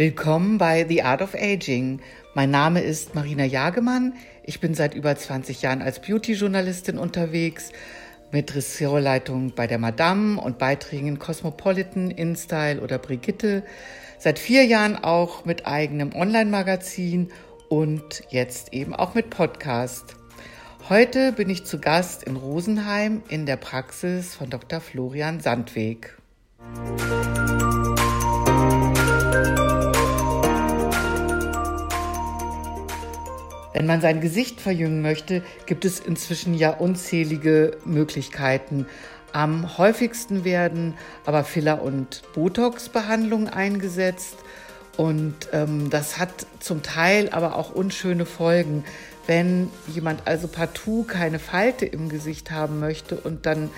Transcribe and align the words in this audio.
Willkommen 0.00 0.56
bei 0.56 0.86
The 0.88 1.02
Art 1.02 1.20
of 1.20 1.34
Aging. 1.34 2.00
Mein 2.32 2.50
Name 2.50 2.80
ist 2.80 3.14
Marina 3.14 3.44
Jagemann. 3.44 4.14
Ich 4.44 4.58
bin 4.58 4.72
seit 4.72 4.94
über 4.94 5.14
20 5.14 5.60
Jahren 5.60 5.82
als 5.82 6.00
Beauty-Journalistin 6.00 6.96
unterwegs, 6.96 7.70
mit 8.32 8.54
Ressortleitung 8.54 9.52
bei 9.54 9.66
der 9.66 9.76
Madame 9.76 10.40
und 10.40 10.56
Beiträgen 10.56 11.06
in 11.06 11.18
Cosmopolitan, 11.18 12.10
InStyle 12.10 12.80
oder 12.80 12.96
Brigitte. 12.96 13.62
Seit 14.18 14.38
vier 14.38 14.64
Jahren 14.64 14.96
auch 14.96 15.44
mit 15.44 15.66
eigenem 15.66 16.14
Online-Magazin 16.14 17.28
und 17.68 18.22
jetzt 18.30 18.72
eben 18.72 18.94
auch 18.94 19.14
mit 19.14 19.28
Podcast. 19.28 20.16
Heute 20.88 21.32
bin 21.32 21.50
ich 21.50 21.66
zu 21.66 21.78
Gast 21.78 22.22
in 22.22 22.36
Rosenheim 22.36 23.22
in 23.28 23.44
der 23.44 23.56
Praxis 23.56 24.34
von 24.34 24.48
Dr. 24.48 24.80
Florian 24.80 25.40
Sandweg. 25.40 26.16
Wenn 33.72 33.86
man 33.86 34.00
sein 34.00 34.20
Gesicht 34.20 34.60
verjüngen 34.60 35.00
möchte, 35.00 35.42
gibt 35.66 35.84
es 35.84 36.00
inzwischen 36.00 36.54
ja 36.54 36.70
unzählige 36.70 37.76
Möglichkeiten. 37.84 38.86
Am 39.32 39.78
häufigsten 39.78 40.44
werden 40.44 40.94
aber 41.24 41.44
Filler- 41.44 41.82
und 41.82 42.22
Botox-Behandlungen 42.34 43.48
eingesetzt. 43.48 44.36
Und 44.96 45.34
ähm, 45.52 45.88
das 45.88 46.18
hat 46.18 46.46
zum 46.58 46.82
Teil 46.82 47.30
aber 47.30 47.56
auch 47.56 47.70
unschöne 47.70 48.26
Folgen. 48.26 48.84
Wenn 49.26 49.70
jemand 49.86 50.26
also 50.26 50.48
partout 50.48 51.04
keine 51.04 51.38
Falte 51.38 51.86
im 51.86 52.08
Gesicht 52.08 52.50
haben 52.50 52.80
möchte 52.80 53.16
und 53.16 53.46
dann 53.46 53.70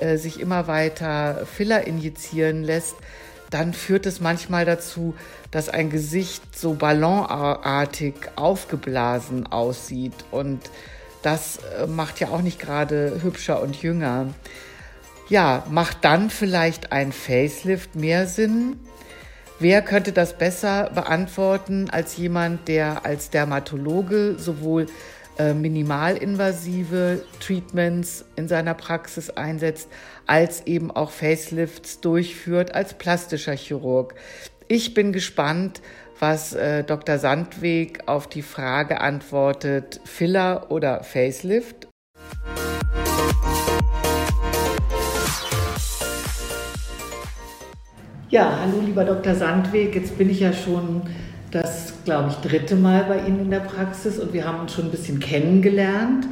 äh, 0.00 0.16
sich 0.16 0.40
immer 0.40 0.66
weiter 0.66 1.46
Filler 1.46 1.86
injizieren 1.86 2.64
lässt, 2.64 2.96
dann 3.50 3.72
führt 3.72 4.06
es 4.06 4.20
manchmal 4.20 4.64
dazu, 4.64 5.14
dass 5.50 5.68
ein 5.68 5.90
Gesicht 5.90 6.56
so 6.56 6.74
ballonartig 6.74 8.14
aufgeblasen 8.36 9.46
aussieht. 9.46 10.24
Und 10.30 10.60
das 11.22 11.58
äh, 11.78 11.86
macht 11.86 12.20
ja 12.20 12.28
auch 12.28 12.42
nicht 12.42 12.58
gerade 12.58 13.20
hübscher 13.22 13.62
und 13.62 13.80
jünger. 13.82 14.28
Ja, 15.28 15.64
macht 15.70 15.98
dann 16.02 16.30
vielleicht 16.30 16.92
ein 16.92 17.12
Facelift 17.12 17.96
mehr 17.96 18.26
Sinn? 18.26 18.78
Wer 19.58 19.80
könnte 19.80 20.12
das 20.12 20.36
besser 20.36 20.90
beantworten 20.94 21.88
als 21.90 22.16
jemand, 22.18 22.68
der 22.68 23.06
als 23.06 23.30
Dermatologe 23.30 24.36
sowohl 24.38 24.86
äh, 25.38 25.52
minimalinvasive 25.52 27.22
Treatments 27.40 28.24
in 28.36 28.48
seiner 28.48 28.74
Praxis 28.74 29.30
einsetzt, 29.30 29.88
als 30.26 30.66
eben 30.66 30.90
auch 30.90 31.10
Facelifts 31.10 32.00
durchführt 32.00 32.74
als 32.74 32.94
plastischer 32.94 33.54
Chirurg. 33.54 34.14
Ich 34.68 34.94
bin 34.94 35.12
gespannt, 35.12 35.82
was 36.18 36.54
äh, 36.54 36.84
Dr. 36.84 37.18
Sandweg 37.18 38.04
auf 38.06 38.26
die 38.26 38.42
Frage 38.42 39.00
antwortet, 39.00 40.00
Filler 40.04 40.70
oder 40.70 41.04
Facelift. 41.04 41.88
Ja, 48.28 48.58
hallo 48.60 48.80
lieber 48.84 49.04
Dr. 49.04 49.34
Sandweg, 49.34 49.94
jetzt 49.94 50.18
bin 50.18 50.28
ich 50.28 50.40
ja 50.40 50.52
schon 50.52 51.02
das, 51.56 51.94
glaube 52.04 52.30
ich, 52.30 52.36
dritte 52.36 52.76
Mal 52.76 53.04
bei 53.04 53.26
Ihnen 53.26 53.40
in 53.40 53.50
der 53.50 53.60
Praxis 53.60 54.18
und 54.18 54.32
wir 54.32 54.46
haben 54.46 54.60
uns 54.60 54.74
schon 54.74 54.86
ein 54.86 54.90
bisschen 54.90 55.20
kennengelernt. 55.20 56.26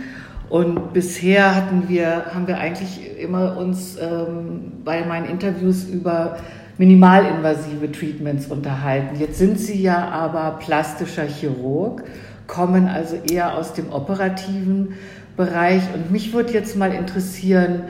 Und 0.51 0.93
bisher 0.93 1.55
hatten 1.55 1.89
wir, 1.89 2.27
haben 2.35 2.47
wir 2.47 2.59
eigentlich 2.59 3.19
immer 3.19 3.57
uns 3.57 3.97
ähm, 3.99 4.73
bei 4.85 5.05
meinen 5.07 5.27
Interviews 5.27 5.85
über 5.85 6.37
minimalinvasive 6.77 7.91
Treatments 7.91 8.47
unterhalten. 8.47 9.19
Jetzt 9.19 9.39
sind 9.39 9.59
Sie 9.59 9.81
ja 9.81 10.09
aber 10.11 10.59
plastischer 10.59 11.25
Chirurg, 11.25 12.05
kommen 12.47 12.87
also 12.87 13.17
eher 13.17 13.57
aus 13.57 13.73
dem 13.73 13.91
operativen 13.91 14.95
Bereich. 15.37 15.83
Und 15.95 16.11
mich 16.11 16.35
würde 16.35 16.53
jetzt 16.53 16.77
mal 16.77 16.93
interessieren, 16.93 17.85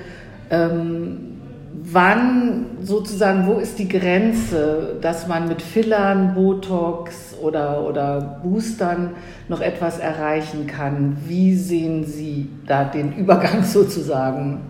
ähm, 0.50 1.34
wann 1.82 2.66
sozusagen, 2.82 3.46
wo 3.46 3.58
ist 3.58 3.78
die 3.78 3.88
Grenze, 3.88 4.96
dass 5.00 5.26
man 5.26 5.48
mit 5.48 5.62
Fillern, 5.62 6.34
Botox 6.34 7.34
oder, 7.40 7.82
oder 7.86 8.40
Boostern 8.42 9.10
noch 9.48 9.60
etwas 9.60 9.98
erreichen 9.98 10.66
kann? 10.66 11.16
Wie 11.26 11.56
sehen 11.56 12.04
Sie 12.04 12.48
da 12.66 12.84
den 12.84 13.16
Übergang 13.16 13.62
sozusagen? 13.64 14.60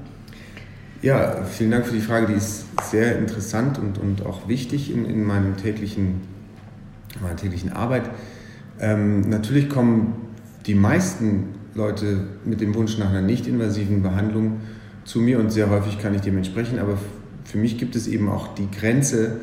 Ja, 1.03 1.43
vielen 1.45 1.71
Dank 1.71 1.87
für 1.87 1.95
die 1.95 2.01
Frage, 2.01 2.29
die 2.29 2.35
ist 2.35 2.65
sehr 2.83 3.19
interessant 3.19 3.79
und, 3.79 3.99
und 3.99 4.25
auch 4.25 4.49
wichtig 4.49 4.91
in, 4.91 5.05
in 5.05 5.23
meinem 5.23 5.57
täglichen, 5.57 6.23
meiner 7.21 7.37
täglichen 7.37 7.73
Arbeit. 7.73 8.05
Ähm, 8.81 9.21
natürlich 9.21 9.69
kommen 9.69 10.15
die 10.67 10.75
meisten 10.75 11.51
Leute 11.75 12.29
mit 12.45 12.61
dem 12.63 12.75
Wunsch 12.75 12.97
nach 12.99 13.11
einer 13.11 13.21
nicht-invasiven 13.21 14.03
Behandlung 14.03 14.61
zu 15.05 15.21
mir 15.21 15.39
und 15.39 15.51
sehr 15.51 15.71
häufig 15.71 15.99
kann 15.99 16.15
ich 16.15 16.23
dem 16.23 16.37
entsprechen, 16.37 16.79
aber 16.79 16.99
für 17.45 17.59
mich 17.59 17.79
gibt 17.79 17.95
es 17.95 18.07
eben 18.07 18.29
auch 18.29 18.55
die 18.55 18.71
Grenze, 18.71 19.41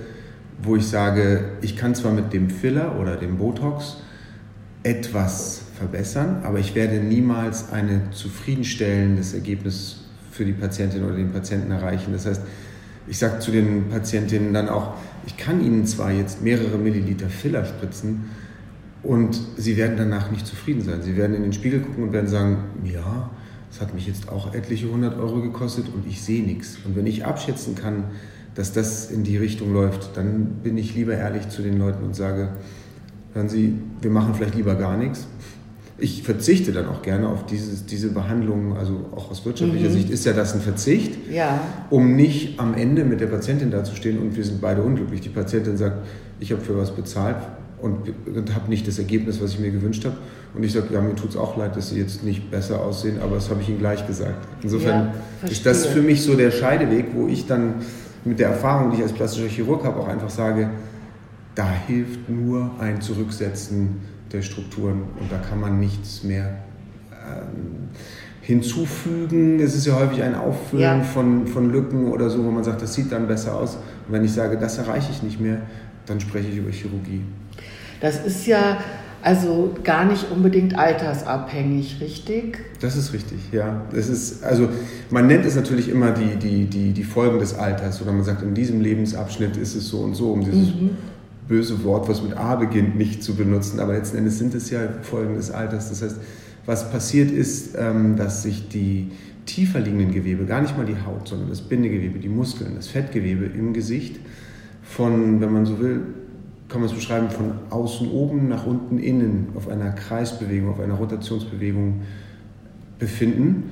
wo 0.64 0.76
ich 0.76 0.86
sage, 0.86 1.46
ich 1.62 1.76
kann 1.78 1.96
zwar 1.96 2.12
mit 2.12 2.34
dem 2.34 2.50
Filler 2.50 3.00
oder 3.00 3.16
dem 3.16 3.38
Botox 3.38 3.98
etwas 4.84 5.64
verbessern, 5.78 6.42
aber 6.44 6.60
ich 6.60 6.76
werde 6.76 6.98
niemals 6.98 7.72
ein 7.72 8.10
zufriedenstellendes 8.12 9.34
Ergebnis 9.34 10.06
für 10.32 10.46
die 10.46 10.54
Patientin 10.54 11.04
oder 11.04 11.16
den 11.16 11.32
Patienten 11.32 11.72
erreichen. 11.72 12.14
Das 12.14 12.26
heißt, 12.26 12.42
ich 13.08 13.18
sage 13.18 13.40
zu 13.40 13.52
den 13.52 13.90
Patientinnen 13.90 14.54
dann 14.54 14.70
auch, 14.70 14.94
ich 15.26 15.38
kann 15.38 15.64
ihnen 15.64 15.86
zwar 15.86 16.12
jetzt 16.12 16.42
mehrere 16.42 16.78
Milliliter 16.78 17.30
Filler 17.30 17.66
spritzen 17.66 18.26
und 19.04 19.40
sie 19.58 19.78
werden 19.78 19.98
danach 19.98 20.32
nicht 20.32 20.46
zufrieden 20.46 20.82
sein. 20.82 21.02
Sie 21.02 21.18
werden 21.18 21.36
in 21.36 21.44
den 21.44 21.54
Spiegel 21.54 21.82
gucken 21.82 22.04
und 22.06 22.14
werden 22.14 22.28
sagen, 22.28 22.58
ja, 22.84 23.30
das 23.72 23.80
hat 23.80 23.94
mich 23.94 24.06
jetzt 24.06 24.28
auch 24.30 24.54
etliche 24.54 24.92
hundert 24.92 25.18
Euro 25.18 25.42
gekostet 25.42 25.86
und 25.94 26.06
ich 26.06 26.22
sehe 26.22 26.44
nichts. 26.44 26.78
Und 26.86 26.98
wenn 26.98 27.08
ich 27.08 27.26
abschätzen 27.26 27.74
kann, 27.74 28.04
dass 28.54 28.74
das 28.74 29.10
in 29.10 29.24
die 29.24 29.38
Richtung 29.38 29.74
läuft, 29.74 30.18
dann 30.18 30.60
bin 30.62 30.78
ich 30.78 30.94
lieber 30.94 31.14
ehrlich 31.14 31.48
zu 31.48 31.62
den 31.62 31.80
Leuten 31.80 32.04
und 32.04 32.14
sage, 32.14 32.50
hören 33.34 33.48
Sie, 33.48 33.76
wir 34.02 34.12
machen 34.12 34.34
vielleicht 34.36 34.56
lieber 34.56 34.76
gar 34.76 34.98
nichts. 34.98 35.26
Ich 35.98 36.24
verzichte 36.24 36.74
dann 36.74 36.88
auch 36.88 37.02
gerne 37.02 37.30
auf 37.30 37.46
dieses, 37.46 37.86
diese 37.86 38.10
Behandlung, 38.10 38.76
also 38.76 39.06
auch 39.16 39.32
aus 39.32 39.46
wirtschaftlicher 39.46 39.88
mhm. 39.88 39.94
Sicht 39.94 40.10
ist 40.10 40.26
ja 40.26 40.34
das 40.34 40.54
ein 40.54 40.60
Verzicht, 40.60 41.32
ja. 41.32 41.62
um 41.90 42.16
nicht 42.16 42.60
am 42.60 42.74
Ende 42.74 43.06
mit 43.06 43.22
der 43.22 43.28
Patientin 43.28 43.72
dazustehen 43.72 44.20
und 44.20 44.36
wir 44.36 44.44
sind 44.44 44.60
beide 44.60 44.82
unglücklich. 44.82 45.22
Die 45.22 45.30
Patientin 45.30 45.78
sagt, 45.78 46.06
ich 46.42 46.52
habe 46.52 46.62
für 46.62 46.76
was 46.76 46.92
bezahlt, 46.94 47.38
und, 47.82 48.14
und 48.28 48.56
habe 48.56 48.70
nicht 48.70 48.88
das 48.88 49.00
Ergebnis, 49.00 49.42
was 49.42 49.54
ich 49.54 49.60
mir 49.60 49.72
gewünscht 49.72 50.06
habe. 50.06 50.18
Und 50.54 50.64
ich 50.64 50.74
sage, 50.74 50.88
ja, 50.94 51.02
mir 51.02 51.16
tut 51.16 51.32
es 51.32 51.38
auch 51.38 51.58
leid, 51.58 51.76
dass 51.76 51.90
sie 51.90 52.00
jetzt 52.00 52.24
nicht 52.24 52.52
besser 52.52 52.82
aussehen, 52.82 53.20
aber 53.22 53.36
das 53.36 53.50
habe 53.50 53.62
ich 53.62 53.70
ihnen 53.70 53.80
gleich 53.80 54.06
gesagt. 54.06 54.48
Insofern 54.62 55.12
ja, 55.44 55.50
ist 55.50 55.66
das 55.66 55.86
für 55.86 56.02
mich 56.02 56.24
so 56.24 56.36
der 56.36 56.52
Scheideweg, 56.52 57.08
wo 57.14 57.28
ich 57.28 57.48
dann 57.48 57.76
mit 58.26 58.40
der 58.40 58.50
Erfahrung, 58.50 58.92
die 58.92 58.98
ich 58.98 59.04
als 59.04 59.14
plastischer 59.14 59.48
Chirurg 59.48 59.84
habe, 59.84 60.00
auch 60.00 60.08
einfach 60.08 60.30
sage, 60.30 60.70
da 61.56 61.70
hilft 61.88 62.30
nur 62.30 62.72
ein 62.80 63.02
Zurücksetzen 63.02 64.02
der 64.32 64.42
Strukturen 64.42 65.04
und 65.20 65.32
da 65.32 65.38
kann 65.38 65.60
man 65.60 65.80
nichts 65.80 66.24
mehr 66.24 66.60
ähm, 67.12 67.90
hinzufügen. 68.42 69.60
Es 69.60 69.76
ist 69.76 69.86
ja 69.86 69.96
häufig 69.96 70.24
ein 70.24 70.36
Auffüllen 70.36 70.82
ja. 70.82 71.02
von, 71.02 71.48
von 71.48 71.72
Lücken 71.72 72.12
oder 72.12 72.30
so, 72.30 72.44
wo 72.44 72.52
man 72.52 72.64
sagt, 72.64 72.82
das 72.82 72.94
sieht 72.94 73.12
dann 73.12 73.28
besser 73.28 73.56
aus. 73.56 73.76
Und 73.76 74.14
wenn 74.14 74.24
ich 74.24 74.34
sage, 74.34 74.58
das 74.58 74.78
erreiche 74.78 75.12
ich 75.12 75.24
nicht 75.24 75.40
mehr, 75.40 75.62
dann 76.06 76.20
spreche 76.20 76.50
ich 76.50 76.58
über 76.58 76.72
Chirurgie. 76.72 77.24
Das 78.02 78.26
ist 78.26 78.48
ja 78.48 78.80
also 79.22 79.76
gar 79.84 80.06
nicht 80.06 80.32
unbedingt 80.32 80.78
altersabhängig, 80.78 81.98
richtig? 82.02 82.58
Das 82.80 82.98
ist 82.98 83.14
richtig, 83.14 83.38
ja. 83.52 83.86
Das 83.94 84.10
ist, 84.10 84.44
also 84.44 84.68
man 85.12 85.28
nennt 85.28 85.46
es 85.46 85.56
natürlich 85.56 85.90
immer 85.90 86.12
die, 86.12 86.36
die, 86.38 86.66
die, 86.66 86.92
die 86.92 87.04
Folgen 87.04 87.40
des 87.40 87.54
Alters 87.54 88.02
oder 88.02 88.12
man 88.12 88.24
sagt, 88.24 88.42
in 88.42 88.56
diesem 88.56 88.82
Lebensabschnitt 88.82 89.58
ist 89.58 89.76
es 89.76 89.88
so 89.88 90.00
und 90.00 90.16
so, 90.16 90.32
um 90.32 90.44
dieses 90.44 90.74
mhm. 90.74 90.98
böse 91.48 91.84
Wort, 91.84 92.10
was 92.10 92.24
mit 92.24 92.36
A 92.36 92.56
beginnt, 92.56 92.96
nicht 92.98 93.24
zu 93.24 93.36
benutzen. 93.36 93.80
Aber 93.80 93.94
letzten 93.94 94.18
Endes 94.18 94.40
sind 94.40 94.56
es 94.56 94.72
ja 94.72 94.80
Folgen 95.04 95.36
des 95.36 95.52
Alters. 95.52 95.90
Das 95.90 96.02
heißt, 96.02 96.18
was 96.66 96.92
passiert 96.92 97.30
ist, 97.30 97.76
ähm, 97.78 98.16
dass 98.16 98.42
sich 98.42 98.70
die 98.70 99.12
tiefer 99.46 99.80
liegenden 99.80 100.12
Gewebe, 100.12 100.46
gar 100.46 100.62
nicht 100.62 100.78
mal 100.78 100.86
die 100.86 100.98
Haut, 101.06 101.28
sondern 101.28 101.50
das 101.50 101.62
Bindegewebe, 101.62 102.20
die 102.20 102.30
Muskeln, 102.30 102.74
das 102.76 102.88
Fettgewebe 102.88 103.46
im 103.46 103.74
Gesicht 103.74 104.20
von, 104.84 105.42
wenn 105.42 105.52
man 105.52 105.66
so 105.66 105.80
will, 105.80 106.02
kann 106.72 106.82
man 106.82 106.90
es 106.90 106.96
beschreiben, 106.96 107.30
von 107.30 107.52
außen 107.70 108.10
oben 108.10 108.48
nach 108.48 108.66
unten 108.66 108.98
innen 108.98 109.50
auf 109.56 109.68
einer 109.68 109.92
Kreisbewegung, 109.92 110.70
auf 110.70 110.80
einer 110.80 110.94
Rotationsbewegung 110.94 112.02
befinden. 112.98 113.72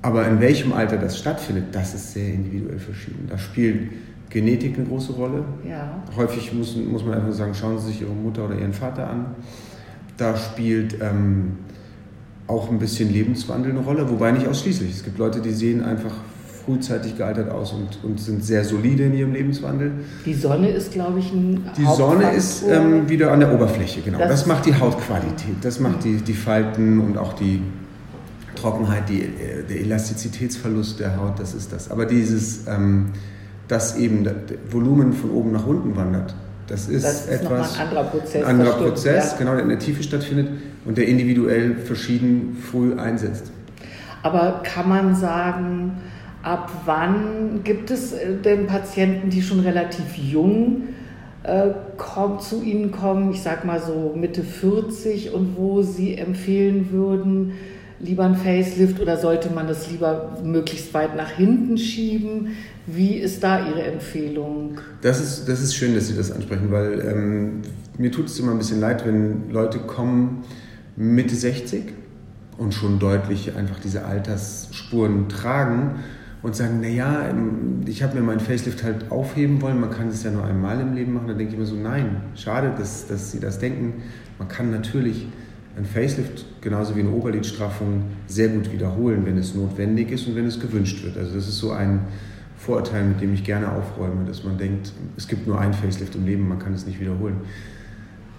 Aber 0.00 0.26
in 0.26 0.40
welchem 0.40 0.72
Alter 0.72 0.96
das 0.96 1.18
stattfindet, 1.18 1.66
das 1.72 1.94
ist 1.94 2.14
sehr 2.14 2.32
individuell 2.32 2.78
verschieden. 2.78 3.26
Da 3.28 3.38
spielt 3.38 3.92
Genetik 4.30 4.76
eine 4.76 4.86
große 4.86 5.12
Rolle. 5.12 5.44
Ja. 5.68 6.02
Häufig 6.16 6.52
muss, 6.52 6.74
muss 6.76 7.04
man 7.04 7.14
einfach 7.14 7.32
sagen, 7.32 7.54
schauen 7.54 7.78
Sie 7.78 7.88
sich 7.88 8.00
Ihre 8.00 8.12
Mutter 8.12 8.46
oder 8.46 8.58
Ihren 8.58 8.72
Vater 8.72 9.08
an. 9.08 9.26
Da 10.16 10.36
spielt 10.36 10.96
ähm, 11.00 11.58
auch 12.46 12.70
ein 12.70 12.78
bisschen 12.78 13.12
Lebenswandel 13.12 13.72
eine 13.72 13.80
Rolle, 13.80 14.08
wobei 14.08 14.32
nicht 14.32 14.48
ausschließlich. 14.48 14.90
Es 14.90 15.04
gibt 15.04 15.18
Leute, 15.18 15.40
die 15.40 15.52
sehen 15.52 15.82
einfach 15.84 16.14
frühzeitig 16.64 17.16
gealtert 17.16 17.50
aus 17.50 17.72
und, 17.72 17.98
und 18.02 18.20
sind 18.20 18.44
sehr 18.44 18.64
solide 18.64 19.04
in 19.04 19.14
ihrem 19.14 19.32
Lebenswandel. 19.32 19.92
Die 20.24 20.34
Sonne 20.34 20.70
ist, 20.70 20.92
glaube 20.92 21.18
ich, 21.18 21.32
ein 21.32 21.68
Die 21.76 21.84
Sonne 21.84 22.32
ist 22.32 22.64
ähm, 22.68 23.08
wieder 23.08 23.32
an 23.32 23.40
der 23.40 23.52
Oberfläche, 23.52 24.00
genau. 24.00 24.18
Das, 24.18 24.28
das 24.28 24.46
macht 24.46 24.66
die 24.66 24.74
Hautqualität, 24.74 25.56
das 25.62 25.80
macht 25.80 26.04
die, 26.04 26.16
die 26.16 26.34
Falten 26.34 27.00
und 27.00 27.18
auch 27.18 27.32
die 27.32 27.62
Trockenheit, 28.54 29.08
die, 29.08 29.22
äh, 29.22 29.64
der 29.68 29.80
Elastizitätsverlust 29.80 31.00
der 31.00 31.16
Haut, 31.16 31.38
das 31.38 31.54
ist 31.54 31.72
das. 31.72 31.90
Aber 31.90 32.06
dieses, 32.06 32.66
ähm, 32.68 33.10
dass 33.68 33.96
eben 33.96 34.24
das 34.24 34.34
Volumen 34.70 35.12
von 35.12 35.30
oben 35.30 35.52
nach 35.52 35.66
unten 35.66 35.96
wandert, 35.96 36.34
das 36.68 36.88
ist, 36.88 37.04
das 37.04 37.26
ist 37.26 37.42
etwas. 37.42 37.78
Ein 37.78 37.88
anderer 37.88 38.04
Prozess. 38.04 38.44
Ein 38.44 38.60
anderer 38.60 38.76
Prozess, 38.76 39.32
ja. 39.32 39.38
genau, 39.38 39.52
der 39.54 39.62
in 39.62 39.68
der 39.68 39.78
Tiefe 39.78 40.02
stattfindet 40.02 40.48
und 40.84 40.96
der 40.96 41.08
individuell 41.08 41.76
verschieden 41.76 42.56
früh 42.70 42.94
einsetzt. 42.96 43.50
Aber 44.22 44.62
kann 44.62 44.88
man 44.88 45.16
sagen, 45.16 45.92
ab 46.42 46.70
wann 46.84 47.60
gibt 47.64 47.90
es 47.90 48.12
äh, 48.12 48.34
denn 48.44 48.66
Patienten, 48.66 49.30
die 49.30 49.42
schon 49.42 49.60
relativ 49.60 50.16
jung 50.16 50.88
äh, 51.44 51.70
zu 52.40 52.62
Ihnen 52.62 52.92
kommen, 52.92 53.30
ich 53.32 53.42
sag 53.42 53.64
mal 53.64 53.80
so 53.80 54.14
Mitte 54.16 54.42
40 54.42 55.32
und 55.32 55.56
wo 55.56 55.82
Sie 55.82 56.16
empfehlen 56.16 56.90
würden, 56.90 57.52
lieber 57.98 58.24
ein 58.24 58.36
Facelift 58.36 59.00
oder 59.00 59.16
sollte 59.16 59.50
man 59.50 59.68
das 59.68 59.90
lieber 59.90 60.38
möglichst 60.44 60.92
weit 60.92 61.16
nach 61.16 61.30
hinten 61.30 61.78
schieben? 61.78 62.48
Wie 62.86 63.14
ist 63.14 63.42
da 63.42 63.66
Ihre 63.66 63.82
Empfehlung? 63.84 64.78
Das 65.02 65.20
ist, 65.20 65.48
das 65.48 65.62
ist 65.62 65.74
schön, 65.74 65.94
dass 65.94 66.08
Sie 66.08 66.16
das 66.16 66.32
ansprechen, 66.32 66.70
weil 66.70 67.00
ähm, 67.00 67.62
mir 67.96 68.10
tut 68.10 68.26
es 68.26 68.38
immer 68.40 68.52
ein 68.52 68.58
bisschen 68.58 68.80
leid, 68.80 69.06
wenn 69.06 69.50
Leute 69.50 69.78
kommen 69.78 70.44
Mitte 70.96 71.34
60 71.34 71.84
und 72.58 72.74
schon 72.74 72.98
deutlich 72.98 73.56
einfach 73.56 73.78
diese 73.80 74.04
Altersspuren 74.04 75.28
tragen 75.28 76.00
und 76.42 76.56
sagen, 76.56 76.80
naja, 76.80 77.28
ähm, 77.28 77.82
ich 77.86 78.02
habe 78.02 78.16
mir 78.16 78.22
meinen 78.22 78.40
Facelift 78.40 78.82
halt 78.82 79.10
aufheben 79.10 79.62
wollen, 79.62 79.80
man 79.80 79.90
kann 79.90 80.08
es 80.08 80.22
ja 80.24 80.30
nur 80.30 80.44
einmal 80.44 80.80
im 80.80 80.94
Leben 80.94 81.12
machen. 81.14 81.28
Da 81.28 81.34
denke 81.34 81.52
ich 81.52 81.58
mir 81.58 81.66
so, 81.66 81.76
nein, 81.76 82.16
schade, 82.34 82.72
dass, 82.76 83.06
dass 83.06 83.30
Sie 83.30 83.40
das 83.40 83.58
denken. 83.58 84.02
Man 84.38 84.48
kann 84.48 84.70
natürlich 84.70 85.28
ein 85.76 85.84
Facelift 85.84 86.44
genauso 86.60 86.96
wie 86.96 87.00
eine 87.00 87.10
Oberlidstraffung 87.10 88.04
sehr 88.26 88.48
gut 88.48 88.72
wiederholen, 88.72 89.24
wenn 89.24 89.38
es 89.38 89.54
notwendig 89.54 90.10
ist 90.10 90.26
und 90.26 90.36
wenn 90.36 90.46
es 90.46 90.60
gewünscht 90.60 91.02
wird. 91.04 91.16
Also 91.16 91.34
das 91.34 91.48
ist 91.48 91.58
so 91.58 91.70
ein 91.70 92.00
Vorurteil, 92.58 93.04
mit 93.04 93.20
dem 93.20 93.34
ich 93.34 93.44
gerne 93.44 93.72
aufräume, 93.72 94.24
dass 94.26 94.44
man 94.44 94.58
denkt, 94.58 94.92
es 95.16 95.26
gibt 95.26 95.46
nur 95.46 95.60
ein 95.60 95.72
Facelift 95.72 96.14
im 96.14 96.26
Leben, 96.26 96.48
man 96.48 96.58
kann 96.58 96.74
es 96.74 96.86
nicht 96.86 97.00
wiederholen. 97.00 97.36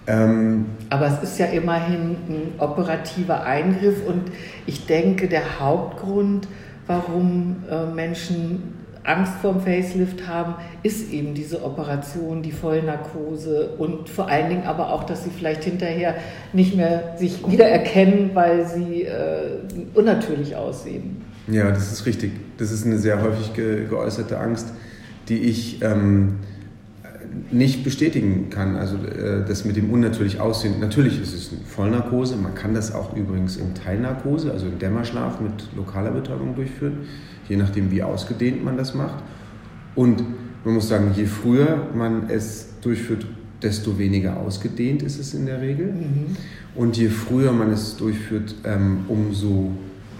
Ähm 0.06 0.66
Aber 0.90 1.06
es 1.06 1.22
ist 1.22 1.38
ja 1.38 1.46
immerhin 1.46 2.16
ein 2.28 2.52
operativer 2.58 3.44
Eingriff 3.44 4.06
und 4.06 4.30
ich 4.66 4.86
denke, 4.86 5.28
der 5.28 5.58
Hauptgrund, 5.58 6.46
warum 6.86 7.56
äh, 7.70 7.86
Menschen 7.86 8.74
Angst 9.04 9.34
vorm 9.42 9.60
Facelift 9.60 10.26
haben, 10.26 10.54
ist 10.82 11.12
eben 11.12 11.34
diese 11.34 11.62
Operation, 11.62 12.42
die 12.42 12.52
Vollnarkose 12.52 13.74
und 13.76 14.08
vor 14.08 14.28
allen 14.28 14.48
Dingen 14.48 14.64
aber 14.64 14.92
auch, 14.92 15.04
dass 15.04 15.24
sie 15.24 15.30
vielleicht 15.30 15.64
hinterher 15.64 16.14
nicht 16.54 16.74
mehr 16.74 17.14
sich 17.18 17.46
wiedererkennen, 17.46 18.30
weil 18.34 18.66
sie 18.66 19.02
äh, 19.02 19.58
unnatürlich 19.92 20.56
aussehen. 20.56 21.22
Ja, 21.48 21.70
das 21.70 21.92
ist 21.92 22.06
richtig. 22.06 22.32
Das 22.56 22.72
ist 22.72 22.86
eine 22.86 22.98
sehr 22.98 23.22
häufig 23.22 23.52
ge 23.52 23.86
geäußerte 23.86 24.38
Angst, 24.38 24.68
die 25.28 25.38
ich 25.38 25.82
ähm, 25.82 26.36
nicht 27.50 27.84
bestätigen 27.84 28.50
kann. 28.50 28.76
Also 28.76 28.96
äh, 28.96 29.44
das 29.46 29.64
mit 29.64 29.76
dem 29.76 29.90
unnatürlich 29.90 30.40
Aussehen. 30.40 30.80
Natürlich 30.80 31.20
ist 31.20 31.34
es 31.34 31.52
eine 31.52 31.60
Vollnarkose. 31.64 32.36
Man 32.36 32.54
kann 32.54 32.74
das 32.74 32.94
auch 32.94 33.16
übrigens 33.16 33.56
in 33.56 33.74
Teilnarkose, 33.74 34.50
also 34.52 34.66
im 34.66 34.78
Dämmerschlaf 34.78 35.40
mit 35.40 35.68
lokaler 35.76 36.10
Betäubung 36.10 36.54
durchführen 36.54 36.98
je 37.48 37.56
nachdem, 37.56 37.90
wie 37.90 38.02
ausgedehnt 38.02 38.64
man 38.64 38.76
das 38.76 38.94
macht. 38.94 39.22
Und 39.94 40.22
man 40.64 40.74
muss 40.74 40.88
sagen, 40.88 41.12
je 41.14 41.26
früher 41.26 41.88
man 41.94 42.28
es 42.30 42.68
durchführt, 42.80 43.26
desto 43.62 43.98
weniger 43.98 44.38
ausgedehnt 44.38 45.02
ist 45.02 45.18
es 45.18 45.34
in 45.34 45.46
der 45.46 45.60
Regel. 45.60 45.86
Mhm. 45.86 46.36
Und 46.74 46.96
je 46.96 47.08
früher 47.08 47.52
man 47.52 47.70
es 47.70 47.96
durchführt, 47.96 48.54
ähm, 48.64 49.04
umso 49.08 49.72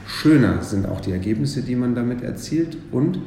schöner 0.07 0.63
sind 0.63 0.87
auch 0.87 1.01
die 1.01 1.13
Ergebnisse, 1.13 1.63
die 1.63 1.75
man 1.75 1.95
damit 1.95 2.23
erzielt. 2.23 2.77
Und 2.93 3.19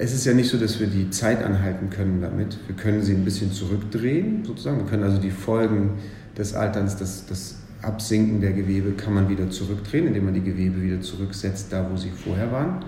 es 0.00 0.14
ist 0.14 0.24
ja 0.24 0.32
nicht 0.32 0.48
so, 0.48 0.58
dass 0.58 0.78
wir 0.78 0.86
die 0.86 1.10
Zeit 1.10 1.42
anhalten 1.42 1.90
können 1.90 2.20
damit. 2.20 2.56
Wir 2.68 2.76
können 2.76 3.02
sie 3.02 3.14
ein 3.14 3.24
bisschen 3.24 3.52
zurückdrehen, 3.52 4.44
sozusagen. 4.44 4.78
Wir 4.78 4.86
können 4.86 5.02
also 5.02 5.18
die 5.18 5.32
Folgen 5.32 5.94
des 6.36 6.54
Alterns, 6.54 6.96
das, 6.96 7.26
das 7.26 7.56
Absinken 7.82 8.40
der 8.40 8.52
Gewebe, 8.52 8.92
kann 8.92 9.14
man 9.14 9.28
wieder 9.28 9.50
zurückdrehen, 9.50 10.06
indem 10.06 10.26
man 10.26 10.34
die 10.34 10.42
Gewebe 10.42 10.80
wieder 10.80 11.00
zurücksetzt, 11.00 11.72
da 11.72 11.88
wo 11.90 11.96
sie 11.96 12.10
vorher 12.10 12.52
waren. 12.52 12.84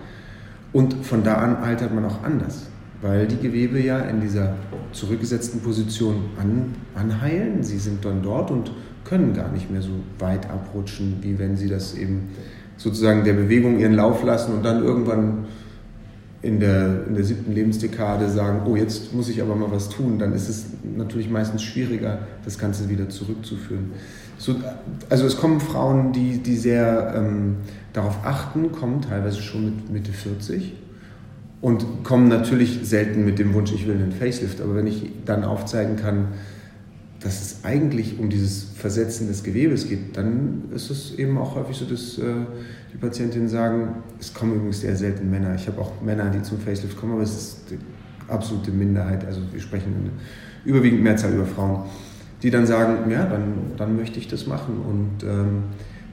Und 0.72 1.04
von 1.04 1.24
da 1.24 1.34
an 1.34 1.56
altert 1.56 1.92
man 1.92 2.04
auch 2.04 2.22
anders, 2.22 2.66
weil 3.02 3.26
die 3.26 3.38
Gewebe 3.38 3.80
ja 3.80 3.98
in 4.00 4.20
dieser 4.20 4.54
zurückgesetzten 4.92 5.60
Position 5.60 6.26
an, 6.40 6.76
anheilen. 6.94 7.64
Sie 7.64 7.78
sind 7.78 8.04
dann 8.04 8.22
dort 8.22 8.52
und 8.52 8.70
können 9.04 9.34
gar 9.34 9.50
nicht 9.50 9.68
mehr 9.68 9.82
so 9.82 9.90
weit 10.20 10.48
abrutschen, 10.48 11.16
wie 11.22 11.40
wenn 11.40 11.56
sie 11.56 11.68
das 11.68 11.94
eben 11.94 12.28
sozusagen 12.76 13.24
der 13.24 13.32
Bewegung 13.32 13.80
ihren 13.80 13.94
Lauf 13.94 14.22
lassen 14.22 14.54
und 14.54 14.64
dann 14.64 14.84
irgendwann 14.84 15.46
in 16.42 16.58
der, 16.58 17.06
in 17.06 17.14
der 17.14 17.24
siebten 17.24 17.52
Lebensdekade 17.52 18.28
sagen, 18.30 18.62
oh, 18.66 18.74
jetzt 18.74 19.12
muss 19.12 19.28
ich 19.28 19.42
aber 19.42 19.54
mal 19.54 19.70
was 19.70 19.90
tun, 19.90 20.18
dann 20.18 20.32
ist 20.32 20.48
es 20.48 20.66
natürlich 20.96 21.28
meistens 21.28 21.62
schwieriger, 21.62 22.20
das 22.44 22.58
Ganze 22.58 22.88
wieder 22.88 23.08
zurückzuführen. 23.10 23.92
So, 24.38 24.56
also 25.10 25.26
es 25.26 25.36
kommen 25.36 25.60
Frauen, 25.60 26.12
die, 26.12 26.38
die 26.38 26.56
sehr 26.56 27.12
ähm, 27.14 27.56
darauf 27.92 28.24
achten, 28.24 28.72
kommen 28.72 29.02
teilweise 29.02 29.42
schon 29.42 29.66
mit 29.66 29.90
Mitte 29.90 30.12
40 30.12 30.72
und 31.60 32.04
kommen 32.04 32.28
natürlich 32.28 32.80
selten 32.84 33.26
mit 33.26 33.38
dem 33.38 33.52
Wunsch, 33.52 33.72
ich 33.72 33.86
will 33.86 33.96
einen 33.96 34.12
Facelift. 34.12 34.62
Aber 34.62 34.74
wenn 34.76 34.86
ich 34.86 35.10
dann 35.26 35.44
aufzeigen 35.44 35.96
kann, 35.96 36.28
dass 37.20 37.42
es 37.42 37.64
eigentlich 37.64 38.18
um 38.18 38.30
dieses 38.30 38.64
Versetzen 38.76 39.28
des 39.28 39.42
Gewebes 39.42 39.88
geht, 39.88 40.16
dann 40.16 40.62
ist 40.74 40.88
es 40.88 41.18
eben 41.18 41.36
auch 41.36 41.54
häufig 41.54 41.76
so, 41.76 41.84
dass 41.84 42.16
äh, 42.18 42.46
die 42.92 42.98
Patientinnen 42.98 43.48
sagen, 43.48 44.02
es 44.18 44.34
kommen 44.34 44.54
übrigens 44.54 44.80
sehr 44.80 44.96
selten 44.96 45.30
Männer. 45.30 45.54
Ich 45.54 45.66
habe 45.66 45.80
auch 45.80 46.00
Männer, 46.02 46.30
die 46.30 46.42
zum 46.42 46.58
Facelift 46.58 46.96
kommen, 46.96 47.12
aber 47.12 47.22
es 47.22 47.36
ist 47.36 47.70
die 47.70 47.78
absolute 48.28 48.70
Minderheit. 48.70 49.24
Also 49.24 49.40
wir 49.52 49.60
sprechen 49.60 49.94
in 49.94 50.70
überwiegend 50.70 51.02
Mehrzahl 51.02 51.32
über 51.32 51.46
Frauen 51.46 51.84
die 52.42 52.50
dann 52.50 52.66
sagen, 52.66 53.10
ja, 53.10 53.26
dann, 53.26 53.72
dann 53.76 53.96
möchte 53.96 54.18
ich 54.18 54.28
das 54.28 54.46
machen. 54.46 54.78
Und 54.78 55.22
ähm, 55.28 55.64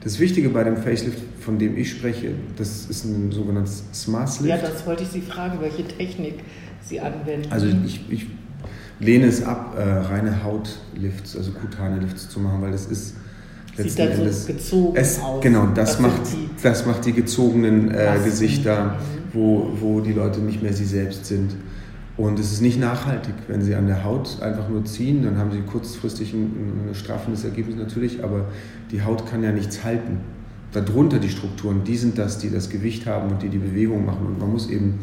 das 0.02 0.18
Wichtige 0.18 0.50
bei 0.50 0.64
dem 0.64 0.76
Facelift, 0.76 1.22
von 1.40 1.58
dem 1.58 1.76
ich 1.76 1.90
spreche, 1.90 2.32
das 2.56 2.86
ist 2.86 3.04
ein 3.04 3.32
sogenanntes 3.32 3.84
Smart 3.94 4.28
Lift. 4.40 4.48
Ja, 4.48 4.56
das 4.58 4.86
wollte 4.86 5.02
ich 5.04 5.08
Sie 5.08 5.20
fragen, 5.20 5.60
welche 5.60 5.84
Technik 5.84 6.40
Sie 6.82 7.00
anwenden. 7.00 7.50
Also 7.50 7.66
ich, 7.84 8.00
ich 8.10 8.26
lehne 9.00 9.26
es 9.26 9.42
ab, 9.42 9.74
äh, 9.76 9.82
reine 9.82 10.42
Hautlifts, 10.44 11.36
also 11.36 11.52
kutane 11.52 12.00
Lifts 12.00 12.28
zu 12.28 12.40
machen, 12.40 12.62
weil 12.62 12.72
das 12.72 12.86
ist 12.86 13.16
Sieht 13.78 13.98
Endes 13.98 14.46
so 14.46 14.52
gezogen 14.52 14.96
es, 14.96 15.20
aus. 15.20 15.42
Genau, 15.42 15.66
das, 15.66 15.92
das 15.92 16.00
macht, 16.00 16.20
die, 16.32 16.50
das 16.62 16.86
macht 16.86 17.04
die 17.04 17.12
gezogenen 17.12 17.90
äh, 17.90 18.18
Gesichter, 18.24 18.84
mhm. 18.84 18.90
wo, 19.32 19.70
wo 19.80 20.00
die 20.00 20.12
Leute 20.12 20.40
nicht 20.40 20.62
mehr 20.62 20.72
sie 20.72 20.84
selbst 20.84 21.26
sind. 21.26 21.54
Und 22.18 22.40
es 22.40 22.50
ist 22.50 22.62
nicht 22.62 22.80
nachhaltig, 22.80 23.34
wenn 23.46 23.62
Sie 23.62 23.76
an 23.76 23.86
der 23.86 24.02
Haut 24.02 24.42
einfach 24.42 24.68
nur 24.68 24.84
ziehen, 24.84 25.22
dann 25.22 25.38
haben 25.38 25.52
Sie 25.52 25.60
kurzfristig 25.60 26.34
ein, 26.34 26.88
ein 26.88 26.94
straffendes 26.94 27.44
Ergebnis 27.44 27.76
natürlich, 27.76 28.24
aber 28.24 28.46
die 28.90 29.02
Haut 29.02 29.24
kann 29.30 29.44
ja 29.44 29.52
nichts 29.52 29.84
halten. 29.84 30.18
Darunter 30.72 31.20
die 31.20 31.28
Strukturen, 31.28 31.84
die 31.84 31.96
sind 31.96 32.18
das, 32.18 32.38
die 32.38 32.50
das 32.50 32.70
Gewicht 32.70 33.06
haben 33.06 33.30
und 33.30 33.42
die 33.42 33.48
die 33.48 33.58
Bewegung 33.58 34.04
machen. 34.04 34.26
Und 34.26 34.40
man 34.40 34.50
muss 34.50 34.68
eben 34.68 34.98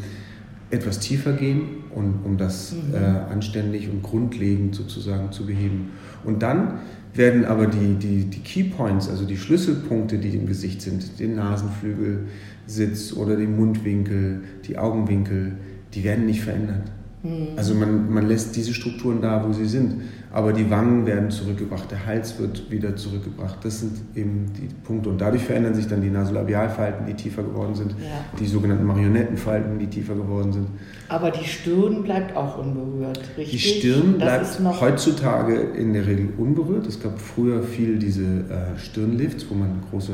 etwas 0.70 0.98
tiefer 0.98 1.32
gehen, 1.32 1.84
um, 1.94 2.20
um 2.22 2.36
das 2.36 2.72
mhm. 2.72 2.94
äh, 2.94 3.32
anständig 3.32 3.88
und 3.88 4.02
grundlegend 4.02 4.74
sozusagen 4.74 5.32
zu 5.32 5.46
beheben. 5.46 5.92
Und 6.22 6.42
dann 6.42 6.80
werden 7.16 7.44
aber 7.44 7.66
die, 7.66 7.94
die, 7.94 8.24
die 8.24 8.40
Key 8.40 8.64
Points, 8.64 9.08
also 9.08 9.24
die 9.24 9.36
Schlüsselpunkte, 9.36 10.18
die 10.18 10.36
im 10.36 10.46
Gesicht 10.46 10.82
sind, 10.82 11.18
den 11.18 11.36
Nasenflügelsitz 11.36 13.12
oder 13.14 13.36
den 13.36 13.56
Mundwinkel, 13.56 14.42
die 14.66 14.78
Augenwinkel, 14.78 15.52
die 15.94 16.04
werden 16.04 16.26
nicht 16.26 16.42
verändert. 16.42 16.90
Mhm. 17.26 17.58
Also 17.58 17.74
man, 17.74 18.12
man 18.12 18.26
lässt 18.26 18.56
diese 18.56 18.72
Strukturen 18.72 19.20
da, 19.20 19.44
wo 19.46 19.52
sie 19.52 19.66
sind. 19.66 20.02
Aber 20.32 20.52
die 20.52 20.70
Wangen 20.70 21.06
werden 21.06 21.30
zurückgebracht, 21.30 21.90
der 21.90 22.04
Hals 22.04 22.38
wird 22.38 22.70
wieder 22.70 22.94
zurückgebracht. 22.94 23.56
Das 23.64 23.80
sind 23.80 23.92
eben 24.14 24.52
die 24.54 24.68
Punkte. 24.84 25.08
Und 25.08 25.20
dadurch 25.20 25.42
verändern 25.42 25.74
sich 25.74 25.86
dann 25.86 26.02
die 26.02 26.10
Nasolabialfalten, 26.10 27.06
die 27.06 27.14
tiefer 27.14 27.42
geworden 27.42 27.74
sind, 27.74 27.92
ja. 27.92 28.24
die 28.38 28.46
sogenannten 28.46 28.84
Marionettenfalten, 28.84 29.78
die 29.78 29.86
tiefer 29.86 30.14
geworden 30.14 30.52
sind. 30.52 30.66
Aber 31.08 31.30
die 31.30 31.44
Stirn 31.44 32.02
bleibt 32.02 32.36
auch 32.36 32.58
unberührt, 32.58 33.20
richtig? 33.38 33.50
Die 33.50 33.58
Stirn 33.80 34.18
bleibt 34.18 34.60
heutzutage 34.80 35.54
in 35.54 35.94
der 35.94 36.06
Regel 36.06 36.28
unberührt. 36.36 36.86
Es 36.86 37.00
gab 37.00 37.18
früher 37.18 37.62
viel 37.62 37.98
diese 37.98 38.22
äh, 38.22 38.78
Stirnlifts, 38.78 39.46
wo 39.48 39.54
man 39.54 39.80
große 39.90 40.12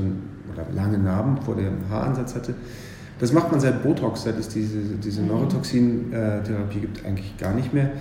oder 0.53 0.67
lange 0.73 0.99
Narben 0.99 1.41
vor 1.43 1.57
dem 1.57 1.89
Haaransatz 1.89 2.35
hatte. 2.35 2.55
Das 3.23 3.33
macht 3.33 3.53
man 3.53 3.61
seit 3.61 3.85
Botox, 3.85 4.25
seit 4.25 4.37
es 4.37 4.49
diese, 4.49 4.81
diese 4.81 5.23
mhm. 5.23 5.29
Neurotoxin-Therapie 5.29 6.81
gibt, 6.81 7.07
eigentlich 7.07 7.37
gar 7.39 7.55
nicht 7.55 7.73
mehr. 7.73 7.93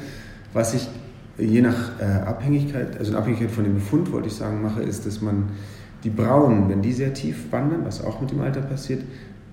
Was 0.51 0.73
ich 0.73 0.87
je 1.37 1.61
nach 1.61 1.91
äh, 1.99 2.05
Abhängigkeit, 2.25 2.97
also 2.97 3.11
in 3.11 3.17
Abhängigkeit 3.19 3.51
von 3.51 3.63
dem 3.63 3.75
Befund, 3.75 4.11
wollte 4.11 4.29
ich 4.29 4.33
sagen, 4.33 4.63
mache, 4.63 4.81
ist, 4.81 5.05
dass 5.05 5.21
man 5.21 5.49
die 6.03 6.09
Brauen, 6.09 6.69
wenn 6.69 6.81
die 6.81 6.91
sehr 6.91 7.13
tief 7.13 7.51
wandern, 7.51 7.85
was 7.85 8.03
auch 8.03 8.19
mit 8.19 8.31
dem 8.31 8.41
Alter 8.41 8.61
passiert, 8.61 9.03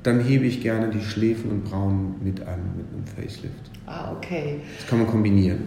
dann 0.05 0.21
hebe 0.21 0.47
ich 0.47 0.63
gerne 0.63 0.89
die 0.89 1.03
Schläfen 1.03 1.51
und 1.51 1.65
Brauen 1.65 2.15
mit 2.25 2.41
an 2.41 2.61
mit 2.75 2.87
einem 2.91 3.05
Facelift. 3.05 3.71
Ah, 3.85 4.13
okay. 4.17 4.61
Das 4.79 4.89
kann 4.89 5.01
man 5.01 5.07
kombinieren. 5.07 5.59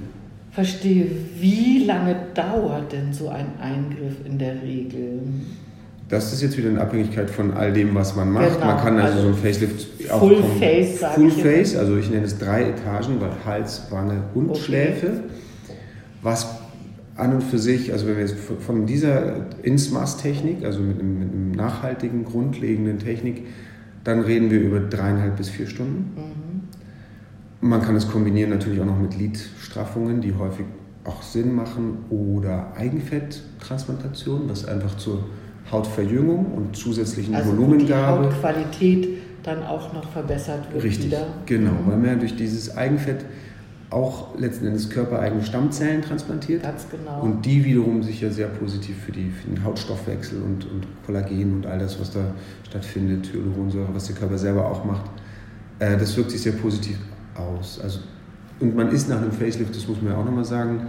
Verstehe. 0.49 1.11
Wie 1.37 1.85
lange 1.85 2.15
dauert 2.33 2.91
denn 2.91 3.13
so 3.13 3.29
ein 3.29 3.45
Eingriff 3.61 4.15
in 4.25 4.39
der 4.39 4.63
Regel? 4.63 5.19
Das 6.11 6.33
ist 6.33 6.41
jetzt 6.41 6.57
wieder 6.57 6.67
in 6.67 6.77
Abhängigkeit 6.77 7.29
von 7.29 7.53
all 7.53 7.71
dem, 7.71 7.95
was 7.95 8.17
man 8.17 8.33
macht. 8.33 8.55
Genau. 8.55 8.65
Man 8.65 8.77
kann 8.83 8.99
also, 8.99 9.19
also 9.19 9.21
so 9.21 9.27
ein 9.29 9.41
Facelift 9.41 10.11
auch 10.11 10.19
Full 10.19 10.41
kommen. 10.41 10.59
Face, 10.59 10.99
sage 10.99 11.13
Full 11.15 11.27
ich 11.29 11.41
Face, 11.41 11.75
also 11.77 11.95
ich 11.95 12.09
nenne 12.09 12.25
es 12.25 12.37
drei 12.37 12.63
Etagen, 12.63 13.21
weil 13.21 13.31
Hals, 13.45 13.83
Wange 13.89 14.21
und 14.35 14.49
okay. 14.49 14.59
Schläfe. 14.59 15.23
Was 16.21 16.59
an 17.15 17.33
und 17.35 17.43
für 17.43 17.57
sich, 17.57 17.93
also 17.93 18.07
wenn 18.07 18.15
wir 18.15 18.25
jetzt 18.25 18.35
von 18.59 18.85
dieser 18.85 19.35
Insmas-Technik, 19.63 20.65
also 20.65 20.81
mit 20.81 20.99
einem, 20.99 21.19
mit 21.19 21.31
einem, 21.31 21.51
nachhaltigen, 21.51 22.25
grundlegenden 22.25 22.99
Technik, 22.99 23.45
dann 24.03 24.19
reden 24.19 24.51
wir 24.51 24.59
über 24.59 24.81
dreieinhalb 24.81 25.37
bis 25.37 25.47
vier 25.47 25.67
Stunden. 25.67 26.11
Mhm. 27.61 27.69
Man 27.69 27.81
kann 27.81 27.95
es 27.95 28.09
kombinieren 28.09 28.49
natürlich 28.49 28.81
auch 28.81 28.85
noch 28.85 28.99
mit 28.99 29.17
Lidstraffungen, 29.17 30.19
die 30.19 30.33
häufig 30.33 30.65
auch 31.05 31.21
Sinn 31.21 31.55
machen, 31.55 31.99
oder 32.09 32.73
Eigenfetttransplantation, 32.75 34.49
was 34.49 34.65
einfach 34.65 34.97
zur 34.97 35.23
Hautverjüngung 35.71 36.45
und 36.53 36.75
zusätzlichen 36.75 37.35
also 37.35 37.51
Volumengabe. 37.51 38.27
Die 38.27 38.33
Hautqualität 38.33 39.07
dann 39.43 39.63
auch 39.63 39.93
noch 39.93 40.09
verbessert 40.11 40.71
wird. 40.71 40.83
Richtig, 40.83 41.07
wieder. 41.07 41.27
genau, 41.45 41.71
mhm. 41.71 41.87
weil 41.87 41.97
man 41.97 42.19
durch 42.19 42.35
dieses 42.35 42.75
Eigenfett 42.75 43.25
auch 43.89 44.37
letzten 44.39 44.67
Endes 44.67 44.89
körpereigene 44.89 45.43
Stammzellen 45.43 46.01
transplantiert. 46.01 46.63
Ganz 46.63 46.85
genau. 46.89 47.21
Und 47.21 47.45
die 47.45 47.63
wiederum 47.65 48.01
sich 48.03 48.21
ja 48.21 48.29
sehr 48.29 48.47
positiv 48.47 48.95
für, 49.05 49.11
die, 49.11 49.29
für 49.29 49.49
den 49.49 49.63
Hautstoffwechsel 49.63 50.41
und, 50.41 50.65
und 50.65 50.87
Kollagen 51.05 51.53
und 51.55 51.65
all 51.65 51.77
das, 51.77 51.99
was 51.99 52.11
da 52.11 52.21
stattfindet, 52.67 53.33
Hyaluronsäure, 53.33 53.89
was 53.93 54.07
der 54.07 54.15
Körper 54.15 54.37
selber 54.37 54.65
auch 54.65 54.85
macht, 54.85 55.11
äh, 55.79 55.97
das 55.97 56.15
wirkt 56.15 56.31
sich 56.31 56.41
sehr 56.41 56.53
positiv 56.53 56.97
aus. 57.35 57.81
Also, 57.83 57.99
und 58.61 58.75
man 58.75 58.91
ist 58.91 59.09
nach 59.09 59.17
einem 59.17 59.31
Facelift, 59.31 59.75
das 59.75 59.87
muss 59.87 60.01
man 60.01 60.13
ja 60.13 60.19
auch 60.19 60.25
nochmal 60.25 60.45
sagen, 60.45 60.87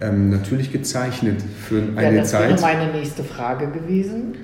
ähm, 0.00 0.30
natürlich 0.30 0.72
gezeichnet 0.72 1.42
für 1.42 1.82
eine 1.96 2.16
ja, 2.16 2.20
das 2.22 2.30
Zeit. 2.30 2.50
Das 2.50 2.62
wäre 2.62 2.76
meine 2.76 2.92
nächste 2.92 3.22
Frage 3.24 3.68
gewesen. 3.68 4.34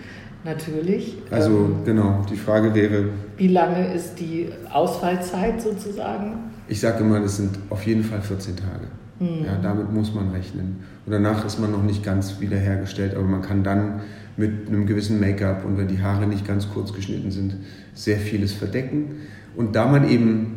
Natürlich. 0.44 1.18
Also 1.30 1.50
ähm, 1.50 1.84
genau, 1.84 2.24
die 2.30 2.36
Frage 2.36 2.74
wäre. 2.74 3.06
Wie 3.36 3.48
lange 3.48 3.92
ist 3.92 4.14
die 4.20 4.48
Ausfallzeit 4.72 5.60
sozusagen? 5.60 6.34
Ich 6.68 6.80
sage 6.80 7.00
immer, 7.00 7.20
das 7.20 7.36
sind 7.36 7.58
auf 7.70 7.84
jeden 7.84 8.04
Fall 8.04 8.20
14 8.22 8.56
Tage. 8.56 8.86
Mhm. 9.18 9.44
Ja, 9.44 9.58
damit 9.60 9.92
muss 9.92 10.14
man 10.14 10.30
rechnen. 10.30 10.84
Und 11.04 11.12
danach 11.12 11.44
ist 11.44 11.58
man 11.58 11.72
noch 11.72 11.82
nicht 11.82 12.04
ganz 12.04 12.40
wiederhergestellt, 12.40 13.14
aber 13.14 13.24
man 13.24 13.42
kann 13.42 13.64
dann 13.64 14.02
mit 14.36 14.68
einem 14.68 14.86
gewissen 14.86 15.18
Make-up 15.18 15.64
und 15.64 15.78
wenn 15.78 15.88
die 15.88 16.00
Haare 16.00 16.26
nicht 16.26 16.46
ganz 16.46 16.68
kurz 16.70 16.92
geschnitten 16.92 17.30
sind, 17.30 17.56
sehr 17.94 18.18
vieles 18.18 18.52
verdecken. 18.52 19.22
Und 19.56 19.74
da 19.74 19.86
man 19.86 20.08
eben 20.08 20.55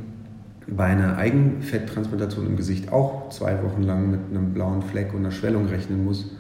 bei 0.75 0.85
einer 0.85 1.17
Eigenfetttransplantation 1.17 2.47
im 2.47 2.55
Gesicht 2.55 2.91
auch 2.91 3.29
zwei 3.29 3.63
Wochen 3.63 3.83
lang 3.83 4.11
mit 4.11 4.19
einem 4.29 4.53
blauen 4.53 4.81
Fleck 4.81 5.13
und 5.13 5.19
einer 5.19 5.31
Schwellung 5.31 5.67
rechnen 5.67 6.03
muss, 6.03 6.31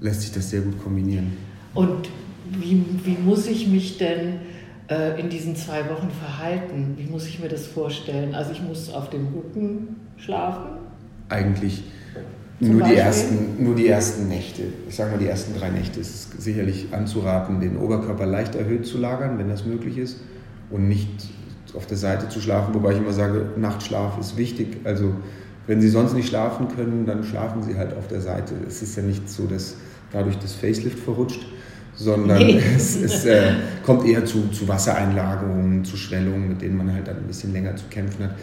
lässt 0.00 0.22
sich 0.22 0.32
das 0.32 0.50
sehr 0.50 0.60
gut 0.60 0.82
kombinieren. 0.82 1.32
Und 1.74 2.08
wie, 2.50 2.84
wie 3.04 3.16
muss 3.24 3.46
ich 3.46 3.68
mich 3.68 3.98
denn 3.98 4.40
äh, 4.88 5.20
in 5.20 5.28
diesen 5.28 5.56
zwei 5.56 5.88
Wochen 5.90 6.10
verhalten? 6.10 6.94
Wie 6.96 7.10
muss 7.10 7.26
ich 7.26 7.40
mir 7.40 7.48
das 7.48 7.66
vorstellen? 7.66 8.34
Also 8.34 8.52
ich 8.52 8.62
muss 8.62 8.92
auf 8.92 9.10
dem 9.10 9.28
Rücken 9.28 9.96
schlafen? 10.16 10.78
Eigentlich 11.28 11.84
nur 12.58 12.82
die, 12.82 12.94
ersten, 12.94 13.62
nur 13.62 13.74
die 13.74 13.86
ersten 13.86 14.28
Nächte. 14.28 14.62
Ich 14.88 14.96
sage 14.96 15.12
mal, 15.12 15.18
die 15.18 15.26
ersten 15.26 15.58
drei 15.58 15.70
Nächte 15.70 16.00
ist 16.00 16.34
es 16.36 16.44
sicherlich 16.44 16.86
anzuraten, 16.92 17.60
den 17.60 17.76
Oberkörper 17.76 18.24
leicht 18.24 18.54
erhöht 18.54 18.86
zu 18.86 18.96
lagern, 18.98 19.38
wenn 19.38 19.48
das 19.48 19.66
möglich 19.66 19.98
ist, 19.98 20.20
und 20.70 20.88
nicht 20.88 21.10
auf 21.76 21.86
der 21.86 21.96
Seite 21.96 22.28
zu 22.28 22.40
schlafen, 22.40 22.74
wobei 22.74 22.92
ich 22.92 22.98
immer 22.98 23.12
sage, 23.12 23.46
Nachtschlaf 23.56 24.18
ist 24.18 24.36
wichtig. 24.36 24.78
Also 24.84 25.14
wenn 25.66 25.80
Sie 25.80 25.88
sonst 25.88 26.14
nicht 26.14 26.28
schlafen 26.28 26.68
können, 26.68 27.06
dann 27.06 27.24
schlafen 27.24 27.62
Sie 27.62 27.76
halt 27.76 27.96
auf 27.96 28.08
der 28.08 28.20
Seite. 28.20 28.54
Es 28.66 28.82
ist 28.82 28.96
ja 28.96 29.02
nicht 29.02 29.28
so, 29.28 29.46
dass 29.46 29.74
dadurch 30.12 30.38
das 30.38 30.54
Facelift 30.54 30.98
verrutscht, 30.98 31.46
sondern 31.94 32.38
nee. 32.38 32.62
es, 32.76 32.96
es 32.96 33.24
äh, 33.24 33.54
kommt 33.82 34.06
eher 34.06 34.24
zu, 34.24 34.48
zu 34.48 34.68
Wassereinlagerungen, 34.68 35.84
zu 35.84 35.96
Schwellungen, 35.96 36.48
mit 36.48 36.62
denen 36.62 36.76
man 36.76 36.92
halt 36.92 37.08
dann 37.08 37.16
ein 37.16 37.26
bisschen 37.26 37.52
länger 37.52 37.74
zu 37.76 37.86
kämpfen 37.90 38.24
hat. 38.24 38.36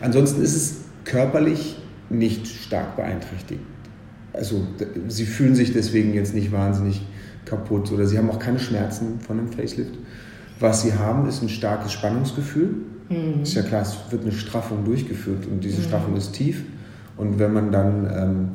Ansonsten 0.00 0.42
ist 0.42 0.56
es 0.56 0.76
körperlich 1.04 1.76
nicht 2.08 2.46
stark 2.46 2.96
beeinträchtigt. 2.96 3.60
Also 4.32 4.66
sie 5.08 5.26
fühlen 5.26 5.54
sich 5.54 5.72
deswegen 5.72 6.14
jetzt 6.14 6.34
nicht 6.34 6.52
wahnsinnig 6.52 7.02
kaputt 7.44 7.92
oder 7.92 8.06
sie 8.06 8.16
haben 8.16 8.30
auch 8.30 8.38
keine 8.38 8.58
Schmerzen 8.58 9.20
von 9.20 9.38
einem 9.38 9.52
Facelift. 9.52 9.94
Was 10.62 10.82
sie 10.82 10.94
haben, 10.94 11.28
ist 11.28 11.42
ein 11.42 11.48
starkes 11.48 11.92
Spannungsgefühl. 11.92 12.76
Mhm. 13.08 13.42
Ist 13.42 13.54
ja 13.54 13.62
klar, 13.62 13.82
es 13.82 13.96
wird 14.10 14.22
eine 14.22 14.30
Straffung 14.30 14.84
durchgeführt 14.84 15.46
und 15.46 15.64
diese 15.64 15.80
mhm. 15.80 15.84
Straffung 15.86 16.16
ist 16.16 16.32
tief. 16.32 16.64
Und 17.16 17.40
wenn 17.40 17.52
man 17.52 17.72
dann 17.72 18.10
ähm, 18.16 18.48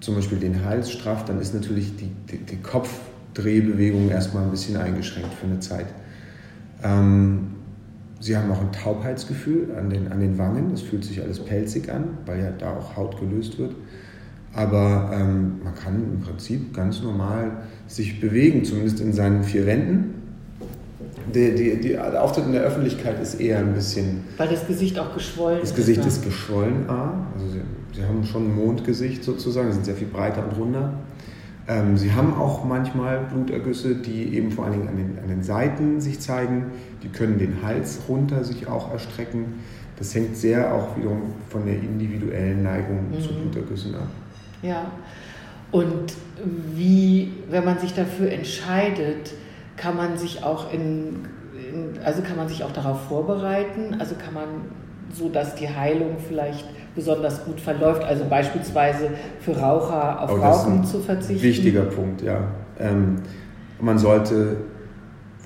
zum 0.00 0.14
Beispiel 0.14 0.38
den 0.38 0.64
Hals 0.64 0.90
strafft, 0.90 1.28
dann 1.28 1.38
ist 1.38 1.52
natürlich 1.52 1.94
die, 1.96 2.10
die, 2.30 2.38
die 2.38 2.56
Kopfdrehbewegung 2.56 4.08
erstmal 4.08 4.44
ein 4.44 4.50
bisschen 4.50 4.78
eingeschränkt 4.78 5.34
für 5.34 5.46
eine 5.46 5.60
Zeit. 5.60 5.86
Ähm, 6.82 7.48
sie 8.18 8.34
haben 8.34 8.50
auch 8.50 8.62
ein 8.62 8.72
Taubheitsgefühl 8.72 9.74
an 9.76 9.90
den, 9.90 10.10
an 10.10 10.20
den 10.20 10.38
Wangen. 10.38 10.72
Es 10.72 10.80
fühlt 10.80 11.04
sich 11.04 11.20
alles 11.22 11.44
pelzig 11.44 11.92
an, 11.92 12.16
weil 12.24 12.40
ja 12.40 12.50
da 12.50 12.72
auch 12.72 12.96
Haut 12.96 13.20
gelöst 13.20 13.58
wird. 13.58 13.74
Aber 14.54 15.10
ähm, 15.12 15.60
man 15.62 15.74
kann 15.74 15.96
im 15.96 16.20
Prinzip 16.20 16.72
ganz 16.72 17.02
normal 17.02 17.58
sich 17.88 18.22
bewegen, 18.22 18.64
zumindest 18.64 19.00
in 19.00 19.12
seinen 19.12 19.44
vier 19.44 19.66
Wänden 19.66 20.15
die, 21.34 21.54
die, 21.54 21.80
die, 21.80 21.88
der 21.90 22.22
Auftritt 22.22 22.46
in 22.46 22.52
der 22.52 22.62
Öffentlichkeit 22.62 23.20
ist 23.20 23.40
eher 23.40 23.58
ein 23.58 23.74
bisschen. 23.74 24.24
Weil 24.36 24.48
das 24.48 24.66
Gesicht 24.66 24.98
auch 24.98 25.14
geschwollen 25.14 25.60
ist. 25.60 25.70
Das 25.70 25.76
Gesicht 25.76 26.00
ist, 26.00 26.06
ist 26.18 26.24
geschwollen, 26.24 26.88
A. 26.88 27.26
Also 27.34 27.48
sie, 27.48 27.60
sie, 27.94 28.02
haben 28.02 28.24
schon 28.24 28.46
ein 28.46 28.54
Mondgesicht 28.54 29.24
sozusagen, 29.24 29.72
sind 29.72 29.84
sehr 29.84 29.96
viel 29.96 30.08
breiter 30.08 30.44
und 30.44 30.56
runder. 30.58 30.92
Ähm, 31.68 31.96
sie 31.96 32.12
haben 32.12 32.34
auch 32.34 32.64
manchmal 32.64 33.20
Blutergüsse, 33.32 33.96
die 33.96 34.36
eben 34.36 34.52
vor 34.52 34.66
allen 34.66 34.74
Dingen 34.74 34.88
an 34.88 34.96
den, 34.96 35.18
an 35.18 35.28
den 35.28 35.42
Seiten 35.42 36.00
sich 36.00 36.20
zeigen. 36.20 36.66
Die 37.02 37.08
können 37.08 37.38
den 37.38 37.62
Hals 37.62 38.00
runter 38.08 38.44
sich 38.44 38.68
auch 38.68 38.92
erstrecken. 38.92 39.54
Das 39.98 40.14
hängt 40.14 40.36
sehr 40.36 40.72
auch 40.72 40.96
wiederum 40.96 41.22
von 41.48 41.64
der 41.64 41.74
individuellen 41.74 42.62
Neigung 42.62 43.10
mhm. 43.10 43.20
zu 43.20 43.34
Blutergüssen 43.34 43.94
ab. 43.94 44.08
Ja. 44.62 44.90
Und 45.72 46.12
wie, 46.74 47.32
wenn 47.50 47.64
man 47.64 47.78
sich 47.78 47.94
dafür 47.94 48.30
entscheidet, 48.30 49.32
kann 49.76 49.96
man 49.96 50.18
sich 50.18 50.42
auch 50.42 50.72
in, 50.72 51.26
in, 51.54 51.98
also 52.04 52.22
kann 52.22 52.36
man 52.36 52.48
sich 52.48 52.64
auch 52.64 52.72
darauf 52.72 53.02
vorbereiten, 53.04 53.96
also 53.98 54.14
kann 54.14 54.34
man 54.34 54.48
so, 55.12 55.28
dass 55.28 55.54
die 55.54 55.68
Heilung 55.68 56.16
vielleicht 56.26 56.66
besonders 56.94 57.44
gut 57.44 57.60
verläuft, 57.60 58.02
also 58.02 58.24
beispielsweise 58.24 59.10
für 59.40 59.56
Raucher 59.56 60.22
auf 60.22 60.32
oh, 60.32 60.36
Rauchen 60.36 60.84
zu 60.84 61.00
verzichten. 61.00 61.42
Wichtiger 61.42 61.82
Punkt, 61.82 62.22
ja. 62.22 62.48
Ähm, 62.78 63.16
man 63.80 63.98
sollte 63.98 64.56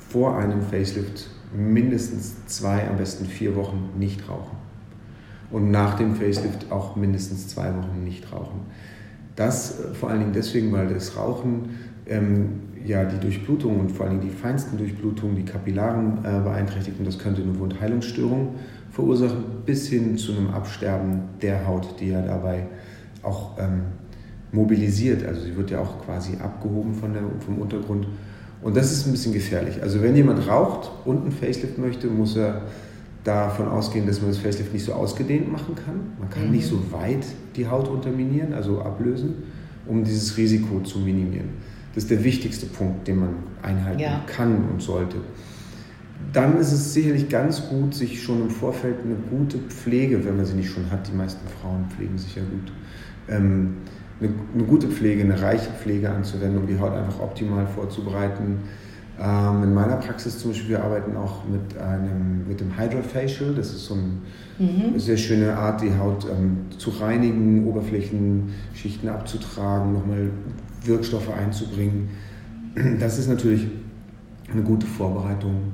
vor 0.08 0.38
einem 0.38 0.62
Facelift 0.62 1.28
mindestens 1.52 2.46
zwei, 2.46 2.88
am 2.88 2.96
besten 2.96 3.26
vier 3.26 3.56
Wochen 3.56 3.90
nicht 3.98 4.28
rauchen. 4.28 4.56
Und 5.50 5.70
nach 5.72 5.96
dem 5.96 6.14
Facelift 6.14 6.70
auch 6.70 6.94
mindestens 6.94 7.48
zwei 7.48 7.74
Wochen 7.76 8.04
nicht 8.04 8.32
rauchen. 8.32 8.60
Das 9.34 9.80
äh, 9.80 9.94
vor 9.94 10.10
allen 10.10 10.20
Dingen 10.20 10.32
deswegen, 10.32 10.72
weil 10.72 10.88
das 10.88 11.16
Rauchen 11.16 11.78
ähm, 12.06 12.60
ja 12.86 13.04
die 13.04 13.18
Durchblutung 13.18 13.80
und 13.80 13.90
vor 13.92 14.06
allem 14.06 14.20
die 14.20 14.30
feinsten 14.30 14.78
Durchblutungen, 14.78 15.36
die 15.36 15.44
Kapillaren 15.44 16.18
äh, 16.24 16.40
beeinträchtigt 16.40 16.98
und 16.98 17.06
das 17.06 17.18
könnte 17.18 17.42
eine 17.42 17.58
Wundheilungsstörung 17.58 18.54
verursachen, 18.90 19.44
bis 19.64 19.88
hin 19.88 20.16
zu 20.16 20.32
einem 20.32 20.50
Absterben 20.50 21.22
der 21.40 21.66
Haut, 21.66 21.94
die 22.00 22.08
ja 22.08 22.22
dabei 22.22 22.66
auch 23.22 23.58
ähm, 23.58 23.82
mobilisiert. 24.52 25.24
Also 25.26 25.42
sie 25.42 25.56
wird 25.56 25.70
ja 25.70 25.80
auch 25.80 26.04
quasi 26.04 26.36
abgehoben 26.42 26.94
von 26.94 27.12
der, 27.12 27.22
vom 27.44 27.58
Untergrund. 27.58 28.06
Und 28.62 28.76
das 28.76 28.92
ist 28.92 29.06
ein 29.06 29.12
bisschen 29.12 29.32
gefährlich. 29.32 29.82
Also 29.82 30.02
wenn 30.02 30.14
jemand 30.16 30.46
raucht 30.46 30.90
und 31.04 31.26
ein 31.26 31.32
Facelift 31.32 31.78
möchte, 31.78 32.08
muss 32.08 32.36
er 32.36 32.62
davon 33.24 33.68
ausgehen, 33.68 34.06
dass 34.06 34.20
man 34.20 34.30
das 34.30 34.38
Facelift 34.38 34.72
nicht 34.72 34.84
so 34.84 34.92
ausgedehnt 34.92 35.50
machen 35.50 35.74
kann. 35.74 36.12
Man 36.18 36.30
kann 36.30 36.46
mhm. 36.46 36.52
nicht 36.52 36.66
so 36.66 36.92
weit 36.92 37.24
die 37.56 37.66
Haut 37.66 37.88
unterminieren, 37.88 38.52
also 38.52 38.80
ablösen, 38.80 39.34
um 39.86 40.04
dieses 40.04 40.36
Risiko 40.36 40.80
zu 40.80 40.98
minimieren. 40.98 41.50
Das 41.94 42.04
ist 42.04 42.10
der 42.10 42.22
wichtigste 42.22 42.66
Punkt, 42.66 43.08
den 43.08 43.20
man 43.20 43.34
einhalten 43.62 44.00
ja. 44.00 44.22
kann 44.26 44.68
und 44.70 44.80
sollte. 44.80 45.16
Dann 46.32 46.58
ist 46.58 46.70
es 46.70 46.92
sicherlich 46.94 47.28
ganz 47.28 47.68
gut, 47.68 47.94
sich 47.94 48.22
schon 48.22 48.42
im 48.42 48.50
Vorfeld 48.50 48.96
eine 49.04 49.16
gute 49.16 49.58
Pflege, 49.58 50.24
wenn 50.24 50.36
man 50.36 50.46
sie 50.46 50.54
nicht 50.54 50.70
schon 50.70 50.90
hat, 50.90 51.08
die 51.08 51.16
meisten 51.16 51.46
Frauen 51.60 51.86
pflegen 51.96 52.18
sich 52.18 52.36
ja 52.36 52.42
gut, 52.42 52.72
ähm, 53.28 53.78
eine, 54.20 54.30
eine, 54.54 54.64
gute 54.64 54.86
Pflege, 54.88 55.22
eine 55.22 55.40
reiche 55.40 55.70
Pflege 55.70 56.10
anzuwenden, 56.10 56.58
um 56.58 56.66
die 56.66 56.78
Haut 56.78 56.92
einfach 56.92 57.20
optimal 57.20 57.66
vorzubereiten. 57.66 58.58
Ähm, 59.18 59.64
in 59.64 59.74
meiner 59.74 59.96
Praxis 59.96 60.38
zum 60.38 60.52
Beispiel, 60.52 60.70
wir 60.70 60.84
arbeiten 60.84 61.16
auch 61.16 61.44
mit, 61.48 61.76
einem, 61.78 62.46
mit 62.46 62.60
dem 62.60 62.78
Hydrofacial. 62.78 63.54
Das 63.54 63.68
ist 63.68 63.86
so 63.86 63.94
ein, 63.94 64.22
mhm. 64.58 64.90
eine 64.90 65.00
sehr 65.00 65.16
schöne 65.16 65.56
Art, 65.56 65.82
die 65.82 65.96
Haut 65.98 66.26
ähm, 66.30 66.58
zu 66.78 66.90
reinigen, 66.90 67.66
Oberflächenschichten 67.66 69.08
abzutragen, 69.08 69.92
nochmal 69.92 70.30
Wirkstoffe 70.84 71.30
einzubringen. 71.30 72.10
Das 73.00 73.18
ist 73.18 73.28
natürlich 73.28 73.66
eine 74.52 74.62
gute 74.62 74.86
Vorbereitung. 74.86 75.72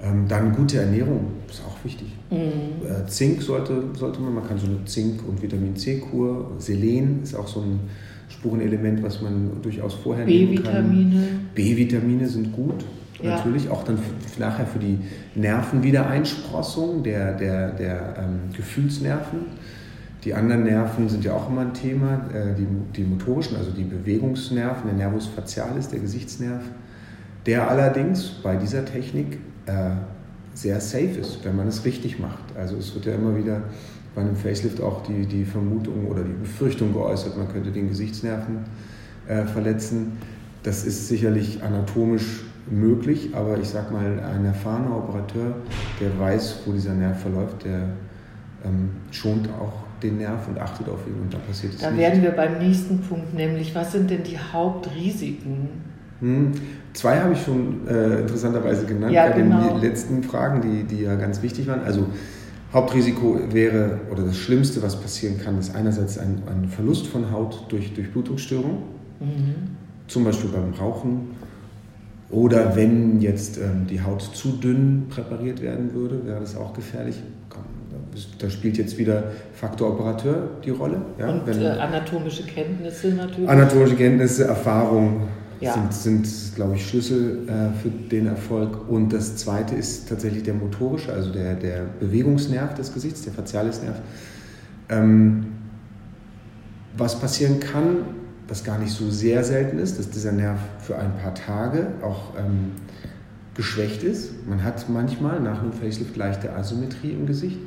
Ähm, 0.00 0.26
dann 0.28 0.52
gute 0.52 0.78
Ernährung 0.78 1.32
ist 1.48 1.62
auch 1.66 1.84
wichtig. 1.84 2.08
Mhm. 2.30 2.86
Äh, 2.86 3.06
Zink 3.08 3.42
sollte, 3.42 3.82
sollte 3.94 4.20
man, 4.20 4.34
man 4.34 4.46
kann 4.46 4.58
so 4.58 4.66
eine 4.66 4.84
Zink- 4.84 5.26
und 5.26 5.42
Vitamin 5.42 5.74
C-Kur, 5.74 6.52
Selen 6.58 7.22
ist 7.22 7.34
auch 7.34 7.48
so 7.48 7.60
ein 7.60 7.80
Spurenelement, 8.28 9.02
was 9.02 9.20
man 9.22 9.60
durchaus 9.62 9.94
vorher 9.94 10.26
nehmen 10.26 10.62
kann. 10.62 10.90
B-Vitamine. 10.90 11.28
B-Vitamine 11.54 12.28
sind 12.28 12.52
gut, 12.52 12.84
ja. 13.20 13.36
natürlich. 13.36 13.68
Auch 13.70 13.82
dann 13.82 13.98
nachher 14.38 14.66
für 14.66 14.78
die 14.78 14.98
Nervenwiedereinsprossung 15.34 17.02
der, 17.02 17.32
der, 17.36 17.72
der 17.72 18.14
ähm, 18.18 18.54
Gefühlsnerven. 18.54 19.40
Die 20.24 20.34
anderen 20.34 20.64
Nerven 20.64 21.08
sind 21.08 21.24
ja 21.24 21.32
auch 21.32 21.48
immer 21.48 21.60
ein 21.60 21.74
Thema, 21.74 22.26
äh, 22.34 22.54
die, 22.54 22.66
die 22.96 23.04
motorischen, 23.04 23.56
also 23.56 23.70
die 23.70 23.84
Bewegungsnerven, 23.84 24.86
der 24.86 24.94
Nervus 24.94 25.26
facialis, 25.26 25.88
der 25.88 26.00
Gesichtsnerv, 26.00 26.62
der 27.46 27.70
allerdings 27.70 28.28
bei 28.42 28.56
dieser 28.56 28.84
Technik 28.84 29.38
äh, 29.66 29.90
sehr 30.54 30.80
safe 30.80 31.20
ist, 31.20 31.44
wenn 31.44 31.54
man 31.54 31.68
es 31.68 31.84
richtig 31.84 32.18
macht. 32.18 32.44
Also 32.56 32.76
es 32.76 32.94
wird 32.94 33.06
ja 33.06 33.14
immer 33.14 33.36
wieder 33.36 33.62
bei 34.14 34.22
einem 34.22 34.34
Facelift 34.34 34.80
auch 34.80 35.04
die, 35.04 35.24
die 35.26 35.44
Vermutung 35.44 36.06
oder 36.08 36.24
die 36.24 36.32
Befürchtung 36.32 36.92
geäußert, 36.92 37.36
man 37.36 37.48
könnte 37.48 37.70
den 37.70 37.88
Gesichtsnerven 37.88 38.64
äh, 39.28 39.44
verletzen. 39.44 40.18
Das 40.64 40.84
ist 40.84 41.06
sicherlich 41.06 41.62
anatomisch 41.62 42.42
möglich, 42.68 43.30
aber 43.34 43.58
ich 43.58 43.68
sag 43.68 43.92
mal, 43.92 44.18
ein 44.20 44.44
erfahrener 44.44 44.96
Operateur, 44.96 45.54
der 46.00 46.18
weiß, 46.18 46.62
wo 46.66 46.72
dieser 46.72 46.94
Nerv 46.94 47.20
verläuft, 47.20 47.64
der 47.64 47.90
ähm, 48.64 48.90
schont 49.12 49.48
auch 49.60 49.87
den 50.02 50.18
Nerv 50.18 50.48
und 50.48 50.58
achtet 50.58 50.88
auf 50.88 51.06
ihn 51.06 51.20
und 51.22 51.32
da 51.32 51.38
passiert 51.38 51.74
es 51.74 51.80
da 51.80 51.90
nicht. 51.90 52.00
Da 52.00 52.10
werden 52.10 52.22
wir 52.22 52.30
beim 52.30 52.58
nächsten 52.58 53.00
Punkt, 53.00 53.34
nämlich 53.34 53.74
was 53.74 53.92
sind 53.92 54.10
denn 54.10 54.22
die 54.22 54.38
Hauptrisiken? 54.38 55.68
Hm, 56.20 56.52
zwei 56.92 57.20
habe 57.20 57.32
ich 57.32 57.42
schon 57.42 57.86
äh, 57.86 58.20
interessanterweise 58.20 58.86
genannt 58.86 59.12
ja, 59.12 59.28
bei 59.28 59.40
genau. 59.40 59.74
den 59.74 59.80
letzten 59.80 60.22
Fragen, 60.22 60.60
die, 60.60 60.84
die 60.84 61.02
ja 61.02 61.14
ganz 61.14 61.42
wichtig 61.42 61.66
waren. 61.68 61.82
Also 61.82 62.06
Hauptrisiko 62.72 63.40
wäre, 63.50 64.00
oder 64.10 64.24
das 64.24 64.36
Schlimmste, 64.36 64.82
was 64.82 65.00
passieren 65.00 65.38
kann, 65.42 65.58
ist 65.58 65.74
einerseits 65.74 66.18
ein, 66.18 66.42
ein 66.46 66.68
Verlust 66.68 67.06
von 67.06 67.30
Haut 67.30 67.64
durch, 67.68 67.94
durch 67.94 68.10
Blutungsstörung, 68.10 68.82
mhm. 69.20 69.54
zum 70.06 70.24
Beispiel 70.24 70.50
beim 70.50 70.74
Rauchen. 70.74 71.36
Oder 72.30 72.76
wenn 72.76 73.20
jetzt 73.20 73.56
ähm, 73.56 73.86
die 73.88 74.02
Haut 74.02 74.20
zu 74.20 74.52
dünn 74.52 75.06
präpariert 75.08 75.62
werden 75.62 75.94
würde, 75.94 76.26
wäre 76.26 76.40
das 76.40 76.56
auch 76.56 76.74
gefährlich. 76.74 77.22
Da 78.38 78.50
spielt 78.50 78.78
jetzt 78.78 78.98
wieder 78.98 79.24
Faktor 79.54 79.90
Operateur 79.90 80.48
die 80.64 80.70
Rolle. 80.70 81.02
Ja, 81.18 81.28
Und 81.30 81.46
wenn, 81.46 81.62
äh, 81.62 81.68
anatomische 81.68 82.44
Kenntnisse 82.44 83.08
natürlich. 83.08 83.48
Anatomische 83.48 83.96
Kenntnisse, 83.96 84.44
Erfahrung, 84.44 85.28
ja. 85.60 85.72
sind, 85.72 85.94
sind 86.26 86.54
glaube 86.54 86.76
ich, 86.76 86.86
Schlüssel 86.86 87.48
äh, 87.48 87.78
für 87.82 87.90
den 87.90 88.26
Erfolg. 88.26 88.88
Und 88.88 89.12
das 89.12 89.36
zweite 89.36 89.74
ist 89.74 90.08
tatsächlich 90.08 90.42
der 90.42 90.54
motorische, 90.54 91.12
also 91.12 91.32
der, 91.32 91.54
der 91.54 91.82
Bewegungsnerv 92.00 92.74
des 92.74 92.92
Gesichts, 92.92 93.22
der 93.22 93.32
Facialisnerv. 93.32 93.96
Ähm, 94.88 95.46
was 96.96 97.20
passieren 97.20 97.60
kann, 97.60 97.98
was 98.48 98.64
gar 98.64 98.78
nicht 98.78 98.92
so 98.92 99.10
sehr 99.10 99.44
selten 99.44 99.78
ist, 99.78 99.98
dass 99.98 100.10
dieser 100.10 100.32
Nerv 100.32 100.58
für 100.80 100.98
ein 100.98 101.16
paar 101.18 101.34
Tage 101.34 101.88
auch 102.02 102.34
ähm, 102.38 102.72
geschwächt 103.54 104.02
ist. 104.02 104.46
Man 104.48 104.64
hat 104.64 104.88
manchmal 104.88 105.40
nach 105.40 105.60
einem 105.60 105.72
Facelift 105.72 106.16
leichte 106.16 106.52
Asymmetrie 106.54 107.10
im 107.10 107.26
Gesicht. 107.26 107.58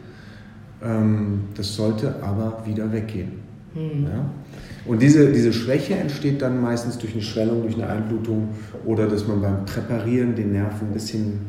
Ähm, 0.84 1.46
das 1.56 1.76
sollte 1.76 2.16
aber 2.22 2.64
wieder 2.66 2.92
weggehen. 2.92 3.34
Hm. 3.74 4.04
Ja? 4.04 4.26
Und 4.86 5.02
diese, 5.02 5.32
diese 5.32 5.54
Schwäche 5.54 5.96
entsteht 5.96 6.42
dann 6.42 6.60
meistens 6.60 6.98
durch 6.98 7.14
eine 7.14 7.22
Schwellung, 7.22 7.62
durch 7.62 7.76
eine 7.76 7.88
Einblutung 7.88 8.50
oder 8.86 9.08
dass 9.08 9.28
man 9.28 9.42
beim 9.42 9.66
Präparieren 9.66 10.36
den 10.36 10.54
Nerv 10.54 10.82
ein 10.82 10.92
bisschen 10.92 11.42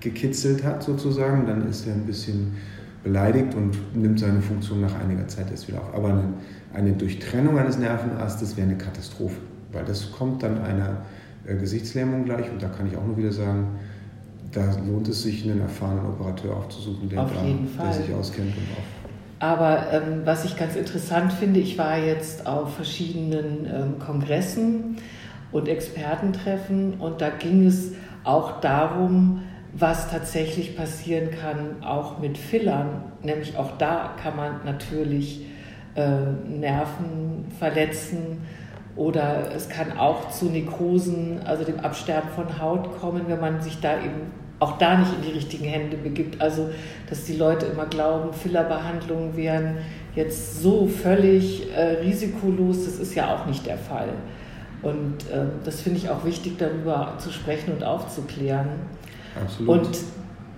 gekitzelt 0.00 0.64
hat 0.64 0.82
sozusagen. 0.82 1.46
Dann 1.46 1.68
ist 1.68 1.86
er 1.86 1.94
ein 1.94 2.06
bisschen 2.06 2.52
beleidigt 3.02 3.54
und 3.54 3.76
nimmt 3.94 4.18
seine 4.18 4.40
Funktion 4.40 4.80
nach 4.80 4.98
einiger 4.98 5.28
Zeit 5.28 5.50
erst 5.50 5.68
wieder 5.68 5.82
auf. 5.82 5.94
Aber 5.94 6.08
eine, 6.08 6.24
eine 6.72 6.92
Durchtrennung 6.92 7.58
eines 7.58 7.78
Nervenastes 7.78 8.56
wäre 8.56 8.66
eine 8.66 8.78
Katastrophe, 8.78 9.36
weil 9.72 9.84
das 9.84 10.10
kommt 10.10 10.42
dann 10.42 10.62
einer 10.62 11.02
äh, 11.46 11.54
Gesichtslähmung 11.56 12.24
gleich 12.24 12.50
und 12.50 12.62
da 12.62 12.68
kann 12.68 12.86
ich 12.86 12.96
auch 12.96 13.06
nur 13.06 13.18
wieder 13.18 13.32
sagen, 13.32 13.66
da 14.54 14.76
lohnt 14.86 15.08
es 15.08 15.22
sich, 15.22 15.44
einen 15.44 15.60
erfahrenen 15.60 16.06
Operateur 16.06 16.56
aufzusuchen, 16.56 17.08
der, 17.08 17.24
da, 17.24 17.84
der 17.84 17.92
sich 17.92 18.14
auskennt 18.14 18.56
und 18.56 18.64
auch 18.72 19.04
aber 19.44 19.92
ähm, 19.92 20.22
was 20.24 20.46
ich 20.46 20.56
ganz 20.56 20.74
interessant 20.74 21.30
finde, 21.30 21.60
ich 21.60 21.76
war 21.76 21.98
jetzt 21.98 22.46
auf 22.46 22.76
verschiedenen 22.76 23.66
ähm, 23.66 23.98
Kongressen 23.98 24.96
und 25.52 25.68
Expertentreffen 25.68 26.94
und 26.94 27.20
da 27.20 27.28
ging 27.28 27.66
es 27.66 27.92
auch 28.22 28.60
darum, 28.60 29.42
was 29.74 30.10
tatsächlich 30.10 30.76
passieren 30.76 31.30
kann, 31.30 31.84
auch 31.84 32.20
mit 32.20 32.38
Fillern. 32.38 33.12
Nämlich 33.22 33.58
auch 33.58 33.76
da 33.76 34.14
kann 34.22 34.34
man 34.34 34.60
natürlich 34.64 35.44
äh, 35.94 36.08
Nerven 36.48 37.44
verletzen 37.58 38.46
oder 38.96 39.52
es 39.54 39.68
kann 39.68 39.98
auch 39.98 40.30
zu 40.30 40.46
Nekrosen, 40.46 41.40
also 41.44 41.64
dem 41.64 41.80
Absterben 41.80 42.30
von 42.30 42.60
Haut 42.60 42.98
kommen, 42.98 43.24
wenn 43.26 43.40
man 43.40 43.60
sich 43.60 43.80
da 43.80 43.98
eben 43.98 44.43
auch 44.64 44.78
da 44.78 44.98
nicht 44.98 45.12
in 45.14 45.22
die 45.22 45.32
richtigen 45.32 45.64
Hände 45.64 45.96
begibt. 45.96 46.40
Also, 46.40 46.70
dass 47.08 47.24
die 47.24 47.36
Leute 47.36 47.66
immer 47.66 47.84
glauben, 47.86 48.32
Fillerbehandlungen 48.32 49.36
wären 49.36 49.76
jetzt 50.16 50.62
so 50.62 50.86
völlig 50.86 51.70
äh, 51.74 51.98
risikolos, 52.02 52.84
das 52.84 52.98
ist 52.98 53.14
ja 53.14 53.34
auch 53.34 53.46
nicht 53.46 53.66
der 53.66 53.76
Fall. 53.76 54.08
Und 54.82 55.30
äh, 55.30 55.46
das 55.64 55.80
finde 55.80 55.98
ich 55.98 56.08
auch 56.08 56.24
wichtig, 56.24 56.58
darüber 56.58 57.14
zu 57.18 57.30
sprechen 57.30 57.72
und 57.72 57.84
aufzuklären. 57.84 58.68
Absolut. 59.40 59.86
Und 59.86 59.98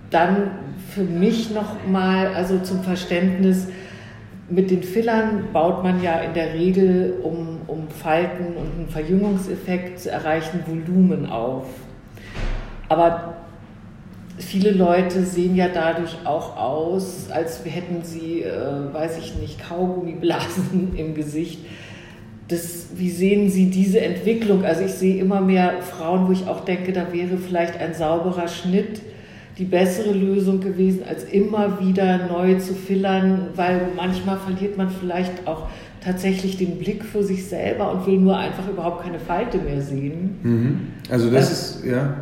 dann 0.09 0.51
für 0.89 1.03
mich 1.03 1.51
nochmal, 1.51 2.27
also 2.33 2.59
zum 2.59 2.83
Verständnis, 2.83 3.67
mit 4.49 4.71
den 4.71 4.83
Fillern 4.83 5.45
baut 5.51 5.83
man 5.83 6.01
ja 6.01 6.19
in 6.21 6.33
der 6.33 6.53
Regel, 6.53 7.15
um, 7.21 7.59
um 7.67 7.89
Falten 7.89 8.55
und 8.55 8.77
einen 8.77 8.87
Verjüngungseffekt 8.87 9.99
zu 9.99 10.09
erreichen, 10.09 10.63
Volumen 10.65 11.25
auf. 11.25 11.65
Aber 12.87 13.35
viele 14.37 14.71
Leute 14.71 15.23
sehen 15.23 15.55
ja 15.55 15.67
dadurch 15.67 16.17
auch 16.25 16.57
aus, 16.57 17.29
als 17.29 17.63
hätten 17.65 18.03
sie, 18.03 18.43
äh, 18.43 18.93
weiß 18.93 19.17
ich 19.17 19.35
nicht, 19.35 19.67
Kaugummiblasen 19.67 20.93
im 20.97 21.15
Gesicht. 21.15 21.59
Das, 22.47 22.87
wie 22.95 23.09
sehen 23.09 23.49
Sie 23.49 23.69
diese 23.69 23.99
Entwicklung? 23.99 24.63
Also 24.63 24.83
ich 24.83 24.93
sehe 24.93 25.19
immer 25.19 25.41
mehr 25.41 25.81
Frauen, 25.81 26.27
wo 26.27 26.31
ich 26.31 26.47
auch 26.47 26.63
denke, 26.63 26.93
da 26.93 27.11
wäre 27.11 27.37
vielleicht 27.37 27.77
ein 27.77 27.93
sauberer 27.93 28.47
Schnitt 28.47 29.01
die 29.57 29.65
bessere 29.65 30.13
Lösung 30.13 30.61
gewesen, 30.61 31.01
als 31.07 31.23
immer 31.25 31.81
wieder 31.81 32.27
neu 32.27 32.55
zu 32.55 32.73
fillern, 32.73 33.49
weil 33.55 33.89
manchmal 33.95 34.37
verliert 34.37 34.77
man 34.77 34.89
vielleicht 34.89 35.47
auch 35.47 35.67
tatsächlich 35.99 36.57
den 36.57 36.77
Blick 36.77 37.03
für 37.03 37.23
sich 37.23 37.47
selber 37.47 37.91
und 37.91 38.05
will 38.05 38.19
nur 38.19 38.37
einfach 38.37 38.69
überhaupt 38.69 39.03
keine 39.03 39.19
Falte 39.19 39.57
mehr 39.57 39.81
sehen. 39.81 40.37
Mhm. 40.43 40.79
Also 41.09 41.29
das, 41.29 41.49
das 41.49 41.75
ist, 41.75 41.85
ja, 41.85 42.17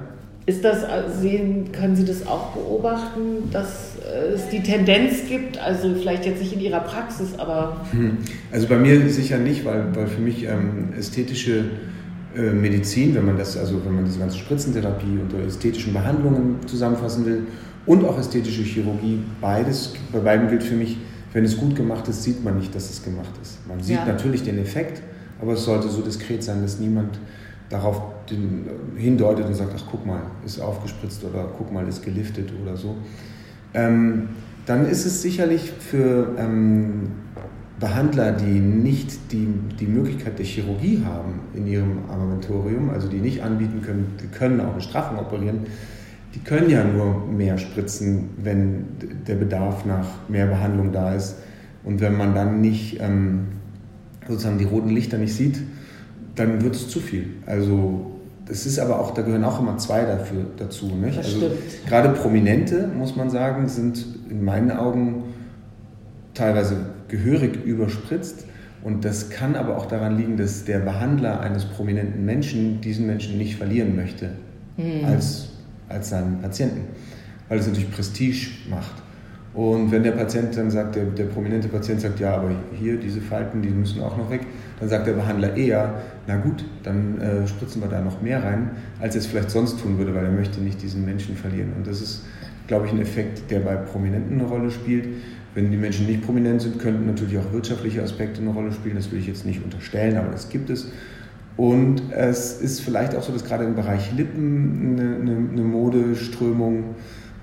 ist 0.46 0.64
das, 0.64 0.86
sehen, 1.22 1.72
können 1.72 1.96
Sie 1.96 2.06
das 2.06 2.28
auch 2.28 2.52
beobachten, 2.52 3.50
dass 3.52 3.96
es 4.34 4.48
die 4.50 4.62
Tendenz 4.62 5.28
gibt, 5.28 5.58
also 5.58 5.94
vielleicht 5.96 6.26
jetzt 6.26 6.40
nicht 6.40 6.54
in 6.54 6.62
Ihrer 6.62 6.82
Praxis, 6.82 7.30
aber... 7.38 7.82
Hm. 7.92 8.18
Also 8.52 8.68
bei 8.68 8.78
mir 8.78 9.10
sicher 9.10 9.40
nicht, 9.40 9.66
weil, 9.66 9.96
weil 9.96 10.08
für 10.08 10.22
mich 10.22 10.44
ähm, 10.44 10.94
ästhetische 10.98 11.66
äh, 12.36 12.52
Medizin, 12.52 13.16
wenn 13.16 13.26
man 13.26 13.38
das, 13.38 13.58
also 13.58 13.84
wenn 13.86 13.96
man 13.96 14.06
diese 14.06 14.20
ganze 14.20 14.38
Spritzentherapie 14.38 15.20
unter 15.22 15.40
ästhetischen 15.40 15.94
Behandlungen 15.94 16.58
zusammenfassen 16.68 17.26
will 17.26 17.48
und 17.86 18.06
auch 18.06 18.20
ästhetische 18.20 18.62
Chirurgie, 18.62 19.22
beides, 19.42 19.94
bei 20.12 20.20
beiden 20.20 20.50
gilt 20.50 20.64
für 20.64 20.76
mich, 20.76 20.98
wenn 21.34 21.44
es 21.44 21.58
gut 21.58 21.76
gemacht 21.76 22.08
ist, 22.08 22.24
sieht 22.24 22.44
man 22.44 22.58
nicht, 22.58 22.74
dass 22.76 22.90
es 22.90 23.04
gemacht 23.04 23.32
ist. 23.42 23.68
Man 23.68 23.82
sieht 23.82 23.98
ja. 23.98 24.06
natürlich 24.06 24.44
den 24.44 24.60
Effekt, 24.60 25.02
aber 25.42 25.54
es 25.54 25.66
sollte 25.66 25.90
so 25.90 26.02
diskret 26.02 26.44
sein, 26.44 26.62
dass 26.62 26.80
niemand 26.80 27.20
darauf 27.76 28.02
äh, 28.32 29.00
hindeutet 29.00 29.46
und 29.46 29.54
sagt, 29.54 29.72
ach 29.76 29.84
guck 29.90 30.06
mal, 30.06 30.22
ist 30.46 30.60
aufgespritzt 30.60 31.24
oder 31.24 31.48
guck 31.58 31.72
mal, 31.72 31.88
ist 31.88 32.04
geliftet 32.04 32.52
oder 32.62 32.78
so, 32.78 32.96
ähm, 33.74 34.30
dann 34.66 34.88
ist 34.88 35.06
es 35.06 35.22
sicherlich 35.22 35.72
für 35.72 36.36
ähm, 36.38 37.12
Behandler, 37.80 38.32
die 38.32 38.60
nicht 38.60 39.32
die, 39.32 39.48
die 39.80 39.86
Möglichkeit 39.86 40.40
der 40.40 40.46
Chirurgie 40.46 41.04
haben 41.06 41.42
in 41.54 41.68
ihrem 41.68 42.10
Armamentorium, 42.10 42.90
also 42.90 43.08
die 43.10 43.20
nicht 43.20 43.44
anbieten 43.44 43.82
können, 43.82 44.16
wir 44.18 44.30
können 44.30 44.62
auch 44.62 44.74
eine 44.74 44.82
Straffung 44.82 45.20
operieren, 45.20 45.60
die 46.34 46.40
können 46.40 46.70
ja 46.70 46.84
nur 46.84 47.26
mehr 47.28 47.58
spritzen, 47.58 48.30
wenn 48.38 48.86
der 49.28 49.36
Bedarf 49.36 49.86
nach 49.86 50.08
mehr 50.28 50.48
Behandlung 50.48 50.92
da 50.92 51.14
ist. 51.14 51.38
Und 51.84 52.02
wenn 52.02 52.18
man 52.18 52.34
dann 52.34 52.60
nicht 52.60 53.00
ähm, 53.00 53.48
sozusagen 54.28 54.58
die 54.58 54.66
roten 54.66 54.90
Lichter 54.90 55.18
nicht 55.18 55.34
sieht, 55.34 55.62
dann 56.36 56.62
wird 56.62 56.76
es 56.76 56.90
zu 56.90 57.00
viel. 57.00 57.28
Also 57.46 58.12
das 58.46 58.66
ist 58.66 58.78
aber 58.80 59.00
auch, 59.00 59.12
da 59.12 59.24
gehören 59.24 59.44
auch 59.44 59.60
immer 59.60 59.78
zwei 59.78 60.06
dafür 60.06 60.46
dazu. 60.58 60.88
Nicht? 60.88 61.18
Das 61.18 61.26
also 61.26 61.38
stimmt. 61.38 61.88
gerade 61.88 62.10
Prominente, 62.10 62.88
muss 62.96 63.16
man 63.16 63.30
sagen, 63.30 63.68
sind 63.68 64.06
in 64.30 64.44
meinen 64.44 64.72
Augen 64.72 65.24
teilweise 66.34 66.78
gehörig 67.08 67.66
überspritzt. 67.66 68.46
Und 68.84 69.04
das 69.04 69.32
kann 69.32 69.56
aber 69.56 69.78
auch 69.78 69.88
daran 69.88 70.16
liegen, 70.16 70.38
dass 70.38 70.64
der 70.66 70.78
Behandler 70.78 71.40
eines 71.40 71.66
prominenten 71.66 72.24
Menschen 72.24 72.82
diesen 72.82 73.08
Menschen 73.08 73.38
nicht 73.40 73.56
verlieren 73.56 73.96
möchte 73.96 74.30
hm. 74.76 75.06
als, 75.06 75.50
als 75.90 76.10
seinen 76.10 76.40
Patienten. 76.40 76.82
weil 77.50 77.58
es 77.58 77.66
natürlich 77.68 77.92
Prestige 77.92 78.48
macht. 78.70 78.94
Und 79.56 79.90
wenn 79.90 80.04
der 80.04 80.12
Patient 80.12 80.56
dann 80.58 80.70
sagt, 80.70 80.96
der, 80.96 81.06
der 81.06 81.26
prominente 81.26 81.68
Patient 81.70 82.02
sagt, 82.02 82.20
ja, 82.20 82.36
aber 82.36 82.52
hier 82.74 82.98
diese 82.98 83.22
Falten, 83.22 83.62
die 83.62 83.70
müssen 83.70 84.02
auch 84.02 84.18
noch 84.18 84.30
weg, 84.30 84.42
dann 84.80 84.90
sagt 84.90 85.08
der 85.08 85.14
Behandler 85.14 85.56
eher, 85.56 86.02
na 86.28 86.38
gut, 86.38 86.66
dann 86.84 87.20
äh, 87.20 87.48
spritzen 87.48 87.82
wir 87.82 87.88
da 87.88 88.02
noch 88.02 88.22
mehr 88.22 88.44
rein, 88.44 88.72
als 89.00 89.16
er 89.16 89.22
es 89.22 89.28
vielleicht 89.28 89.52
sonst 89.52 89.80
tun 89.80 89.98
würde, 89.98 90.14
weil 90.14 90.26
er 90.26 90.32
möchte 90.32 90.60
nicht 90.60 90.82
diesen 90.82 91.06
Menschen 91.06 91.36
verlieren. 91.36 91.74
Und 91.78 91.88
das 91.88 92.02
ist, 92.02 92.24
glaube 92.68 92.88
ich, 92.88 92.92
ein 92.92 93.02
Effekt, 93.02 93.50
der 93.52 93.60
bei 93.60 93.76
Prominenten 93.76 94.40
eine 94.40 94.50
Rolle 94.50 94.72
spielt. 94.72 95.08
Wenn 95.54 95.72
die 95.72 95.78
Menschen 95.78 96.08
nicht 96.08 96.24
prominent 96.24 96.62
sind, 96.62 96.80
könnten 96.80 97.06
natürlich 97.06 97.38
auch 97.38 97.54
wirtschaftliche 97.54 98.04
Aspekte 98.04 98.42
eine 98.42 98.50
Rolle 98.50 98.74
spielen. 98.74 98.96
Das 98.96 99.12
will 99.12 99.20
ich 99.20 99.28
jetzt 99.28 99.46
nicht 99.46 99.64
unterstellen, 99.64 100.18
aber 100.18 100.32
das 100.32 100.50
gibt 100.50 100.70
es. 100.70 100.92
Und 101.56 102.12
es 102.12 102.60
ist 102.60 102.82
vielleicht 102.82 103.16
auch 103.16 103.24
so, 103.24 103.32
dass 103.32 103.46
gerade 103.46 103.64
im 103.64 103.76
Bereich 103.76 104.12
Lippen 104.12 105.00
eine, 105.00 105.16
eine, 105.16 105.50
eine 105.52 105.62
Modeströmung 105.62 106.96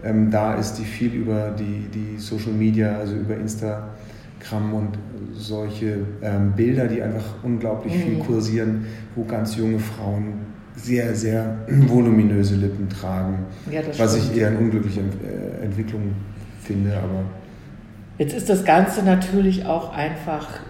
ähm, 0.04 0.30
da 0.30 0.54
ist, 0.54 0.74
die 0.74 0.84
viel 0.84 1.14
über 1.14 1.54
die, 1.58 1.88
die 1.88 2.18
Social 2.18 2.52
Media, 2.52 2.98
also 2.98 3.14
über 3.14 3.36
Instagram 4.42 4.74
und 4.74 4.98
solche 5.34 5.98
ähm, 6.22 6.52
Bilder, 6.56 6.86
die 6.86 7.02
einfach 7.02 7.24
unglaublich 7.42 7.94
mhm. 7.94 8.00
viel 8.00 8.18
kursieren, 8.18 8.86
wo 9.14 9.24
ganz 9.24 9.56
junge 9.56 9.78
Frauen 9.78 10.34
sehr, 10.76 11.14
sehr 11.14 11.58
voluminöse 11.68 12.56
Lippen 12.56 12.88
tragen. 12.88 13.46
Ja, 13.70 13.80
was 13.98 14.16
stimmt. 14.16 14.34
ich 14.34 14.40
eher 14.40 14.48
eine 14.48 14.58
unglückliche 14.58 15.00
äh, 15.00 15.64
Entwicklung 15.64 16.12
finde, 16.60 16.96
aber. 16.96 17.24
Jetzt 18.18 18.34
ist 18.34 18.48
das 18.48 18.64
Ganze 18.64 19.02
natürlich 19.02 19.64
auch 19.64 19.92
einfach 19.92 20.60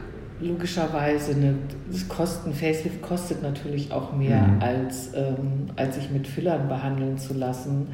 logischerweise 0.40 1.32
eine, 1.32 1.54
das 1.90 2.08
Kosten, 2.08 2.52
Facelift 2.52 3.00
kostet 3.02 3.42
natürlich 3.42 3.92
auch 3.92 4.16
mehr, 4.16 4.42
mhm. 4.42 4.62
als, 4.62 5.10
ähm, 5.14 5.70
als 5.76 5.96
sich 5.96 6.10
mit 6.10 6.26
Fillern 6.26 6.68
behandeln 6.68 7.18
zu 7.18 7.34
lassen. 7.34 7.88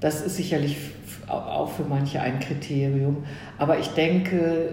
Das 0.00 0.22
ist 0.24 0.36
sicherlich 0.36 0.76
auch 1.28 1.70
für 1.70 1.84
manche 1.84 2.20
ein 2.20 2.40
Kriterium. 2.40 3.24
Aber 3.58 3.78
ich 3.78 3.88
denke, 3.88 4.70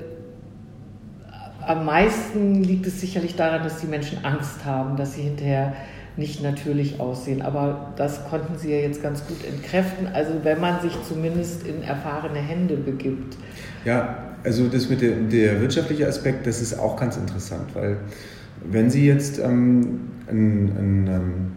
am 1.68 1.86
meisten 1.86 2.64
liegt 2.64 2.86
es 2.88 3.02
sicherlich 3.02 3.36
daran, 3.36 3.64
dass 3.64 3.80
die 3.80 3.88
Menschen 3.88 4.24
Angst 4.24 4.66
haben, 4.66 4.98
dass 4.98 5.16
sie 5.16 5.22
hinterher 5.22 5.74
nicht 6.18 6.42
natürlich 6.42 7.00
aussehen. 7.00 7.42
Aber 7.42 7.94
das 7.98 8.26
konnten 8.30 8.58
Sie 8.58 8.72
ja 8.72 8.78
jetzt 8.78 9.02
ganz 9.04 9.26
gut 9.28 9.38
entkräften. 9.46 10.08
Also 10.14 10.32
wenn 10.44 10.60
man 10.62 10.82
sich 10.82 10.94
zumindest 11.08 11.68
in 11.68 11.84
erfahrene 11.84 12.40
Hände 12.40 12.78
begibt. 12.78 13.38
Ja, 13.84 14.18
also 14.44 14.68
das 14.68 14.90
mit 14.90 15.02
der, 15.02 15.12
der 15.12 15.60
wirtschaftliche 15.62 16.08
Aspekt, 16.08 16.48
das 16.48 16.62
ist 16.62 16.78
auch 16.78 16.96
ganz 16.96 17.18
interessant, 17.18 17.74
weil 17.74 17.98
wenn 18.64 18.90
Sie 18.90 19.06
jetzt 19.06 19.40
ähm, 19.40 20.12
ein, 20.28 20.72
ein, 20.78 21.08
ähm, 21.08 21.52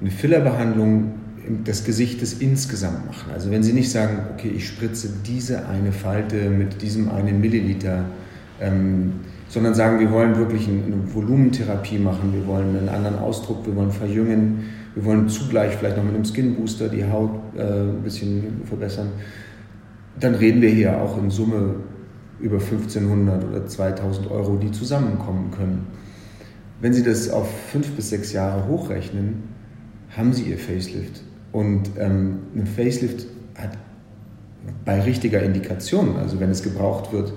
eine 0.00 0.10
Fillerbehandlung 0.10 1.12
des 1.66 1.84
Gesichtes 1.84 2.34
insgesamt 2.34 3.06
machen, 3.06 3.32
also 3.32 3.50
wenn 3.50 3.62
Sie 3.62 3.72
nicht 3.72 3.90
sagen, 3.90 4.20
okay, 4.32 4.52
ich 4.54 4.66
spritze 4.66 5.10
diese 5.26 5.68
eine 5.68 5.92
Falte 5.92 6.48
mit 6.48 6.80
diesem 6.82 7.10
einen 7.10 7.40
Milliliter, 7.40 8.04
ähm, 8.60 9.12
sondern 9.48 9.74
sagen, 9.74 10.00
wir 10.00 10.10
wollen 10.10 10.36
wirklich 10.36 10.68
eine 10.68 11.14
Volumentherapie 11.14 11.98
machen, 11.98 12.32
wir 12.32 12.46
wollen 12.46 12.76
einen 12.76 12.88
anderen 12.88 13.18
Ausdruck, 13.18 13.66
wir 13.66 13.76
wollen 13.76 13.92
verjüngen, 13.92 14.64
wir 14.94 15.04
wollen 15.04 15.28
zugleich 15.28 15.74
vielleicht 15.76 15.96
noch 15.96 16.04
mit 16.04 16.14
einem 16.14 16.24
Skin 16.24 16.56
Booster 16.56 16.88
die 16.88 17.04
Haut 17.04 17.30
äh, 17.56 17.62
ein 17.62 18.02
bisschen 18.02 18.62
verbessern, 18.64 19.08
dann 20.18 20.34
reden 20.34 20.62
wir 20.62 20.70
hier 20.70 21.00
auch 21.00 21.18
in 21.18 21.30
Summe 21.30 21.76
über 22.40 22.56
1500 22.56 23.44
oder 23.44 23.66
2000 23.66 24.30
Euro, 24.30 24.56
die 24.56 24.70
zusammenkommen 24.70 25.50
können. 25.50 25.86
Wenn 26.80 26.92
Sie 26.92 27.02
das 27.02 27.30
auf 27.30 27.48
fünf 27.70 27.92
bis 27.92 28.10
sechs 28.10 28.32
Jahre 28.32 28.66
hochrechnen, 28.68 29.44
haben 30.14 30.32
Sie 30.32 30.42
Ihr 30.44 30.58
Facelift. 30.58 31.22
Und 31.52 31.90
ähm, 31.98 32.38
ein 32.54 32.66
Facelift 32.66 33.26
hat 33.56 33.70
bei 34.84 35.00
richtiger 35.00 35.42
Indikation, 35.42 36.16
also 36.16 36.40
wenn 36.40 36.50
es 36.50 36.62
gebraucht 36.62 37.12
wird, 37.12 37.32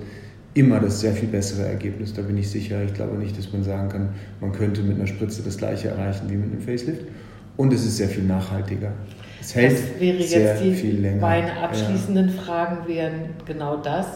immer 0.54 0.80
das 0.80 1.00
sehr 1.00 1.12
viel 1.12 1.28
bessere 1.28 1.66
Ergebnis. 1.66 2.14
Da 2.14 2.22
bin 2.22 2.36
ich 2.36 2.50
sicher. 2.50 2.82
Ich 2.84 2.94
glaube 2.94 3.16
nicht, 3.16 3.38
dass 3.38 3.52
man 3.52 3.62
sagen 3.62 3.88
kann, 3.88 4.08
man 4.40 4.52
könnte 4.52 4.82
mit 4.82 4.96
einer 4.96 5.06
Spritze 5.06 5.42
das 5.42 5.56
gleiche 5.56 5.88
erreichen 5.88 6.28
wie 6.28 6.36
mit 6.36 6.52
einem 6.52 6.60
Facelift. 6.60 7.02
Und 7.56 7.72
es 7.72 7.84
ist 7.84 7.98
sehr 7.98 8.08
viel 8.08 8.24
nachhaltiger. 8.24 8.92
Es 9.40 9.54
hält 9.54 9.72
das 9.72 10.00
wäre 10.00 10.16
jetzt 10.18 10.30
sehr 10.30 10.60
die, 10.60 10.74
viel 10.74 11.00
länger. 11.00 11.20
Meine 11.20 11.52
abschließenden 11.58 12.28
ja. 12.28 12.42
Fragen 12.42 12.88
wären 12.88 13.30
genau 13.46 13.76
das 13.76 14.06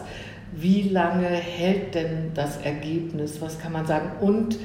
wie 0.57 0.89
lange 0.89 1.27
hält 1.27 1.95
denn 1.95 2.31
das 2.35 2.59
Ergebnis? 2.59 3.41
Was 3.41 3.59
kann 3.59 3.73
man 3.73 3.87
sagen? 3.87 4.11
Und 4.21 4.59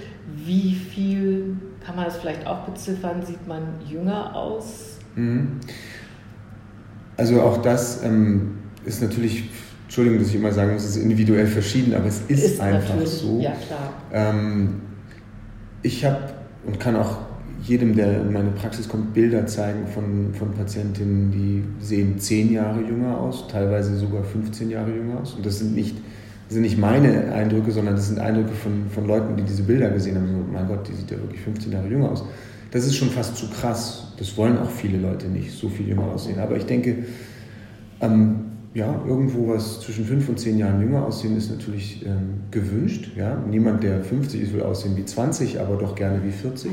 wie 0.45 0.73
viel, 0.73 1.57
kann 1.85 1.95
man 1.95 2.05
das 2.05 2.17
vielleicht 2.17 2.45
auch 2.45 2.59
beziffern, 2.65 3.25
sieht 3.25 3.47
man 3.47 3.63
jünger 3.87 4.35
aus? 4.35 4.99
Mhm. 5.15 5.59
Also 7.17 7.41
auch 7.41 7.61
das 7.61 8.03
ähm, 8.03 8.59
ist 8.85 9.01
natürlich, 9.01 9.49
Entschuldigung, 9.89 10.19
dass 10.19 10.27
ich 10.27 10.35
immer 10.35 10.51
sagen 10.51 10.73
muss, 10.73 10.83
es 10.83 10.97
ist 10.97 11.01
individuell 11.01 11.47
verschieden, 11.47 11.95
aber 11.95 12.05
es 12.05 12.21
ist, 12.27 12.43
ist 12.43 12.61
einfach 12.61 13.07
so. 13.07 13.39
Ja, 13.39 13.53
klar. 13.53 13.91
Ähm, 14.13 14.81
ich 15.81 16.05
habe 16.05 16.29
und 16.63 16.79
kann 16.79 16.95
auch 16.95 17.17
jedem, 17.63 17.95
der 17.95 18.21
in 18.21 18.31
meine 18.31 18.51
Praxis 18.51 18.87
kommt, 18.87 19.15
Bilder 19.15 19.47
zeigen 19.47 19.87
von, 19.87 20.35
von 20.35 20.51
Patientinnen, 20.51 21.31
die 21.31 21.63
sehen 21.83 22.19
zehn 22.19 22.53
Jahre 22.53 22.81
jünger 22.81 23.17
aus, 23.17 23.47
teilweise 23.47 23.97
sogar 23.97 24.23
15 24.23 24.69
Jahre 24.69 24.91
jünger 24.91 25.21
aus. 25.21 25.33
Und 25.33 25.43
das 25.43 25.57
sind 25.57 25.73
nicht, 25.73 25.97
das 26.45 26.53
sind 26.53 26.61
nicht 26.61 26.77
meine 26.77 27.33
Eindrücke, 27.33 27.71
sondern 27.71 27.95
das 27.95 28.09
sind 28.09 28.19
Eindrücke 28.19 28.51
von, 28.51 28.91
von 28.93 29.07
Leuten, 29.07 29.37
die 29.37 29.41
diese 29.43 29.63
Bilder 29.63 29.89
gesehen 29.89 30.17
haben. 30.17 30.27
So, 30.27 30.53
mein 30.53 30.67
Gott, 30.67 30.87
die 30.87 30.93
sieht 30.93 31.09
ja 31.09 31.17
wirklich 31.17 31.41
15 31.41 31.71
Jahre 31.71 31.87
jünger 31.87 32.11
aus. 32.11 32.23
Das 32.69 32.85
ist 32.85 32.95
schon 32.95 33.09
fast 33.09 33.37
zu 33.37 33.47
krass. 33.49 34.13
Das 34.19 34.37
wollen 34.37 34.59
auch 34.59 34.69
viele 34.69 34.99
Leute 34.99 35.27
nicht, 35.29 35.51
so 35.51 35.67
viel 35.67 35.87
jünger 35.87 36.03
aussehen. 36.03 36.37
Aber 36.37 36.57
ich 36.57 36.67
denke, 36.67 37.05
ähm, 38.01 38.49
ja, 38.73 39.03
irgendwo 39.07 39.47
was 39.47 39.81
zwischen 39.81 40.05
5 40.05 40.29
und 40.29 40.39
10 40.39 40.57
Jahren 40.57 40.81
jünger 40.81 41.05
aussehen 41.05 41.35
ist 41.35 41.49
natürlich 41.49 42.05
ähm, 42.05 42.41
gewünscht. 42.51 43.11
Ja? 43.15 43.43
Niemand, 43.49 43.83
der 43.83 44.03
50 44.03 44.41
ist, 44.41 44.53
will 44.53 44.61
aussehen 44.61 44.95
wie 44.95 45.05
20, 45.05 45.59
aber 45.59 45.77
doch 45.77 45.95
gerne 45.95 46.23
wie 46.23 46.31
40. 46.31 46.71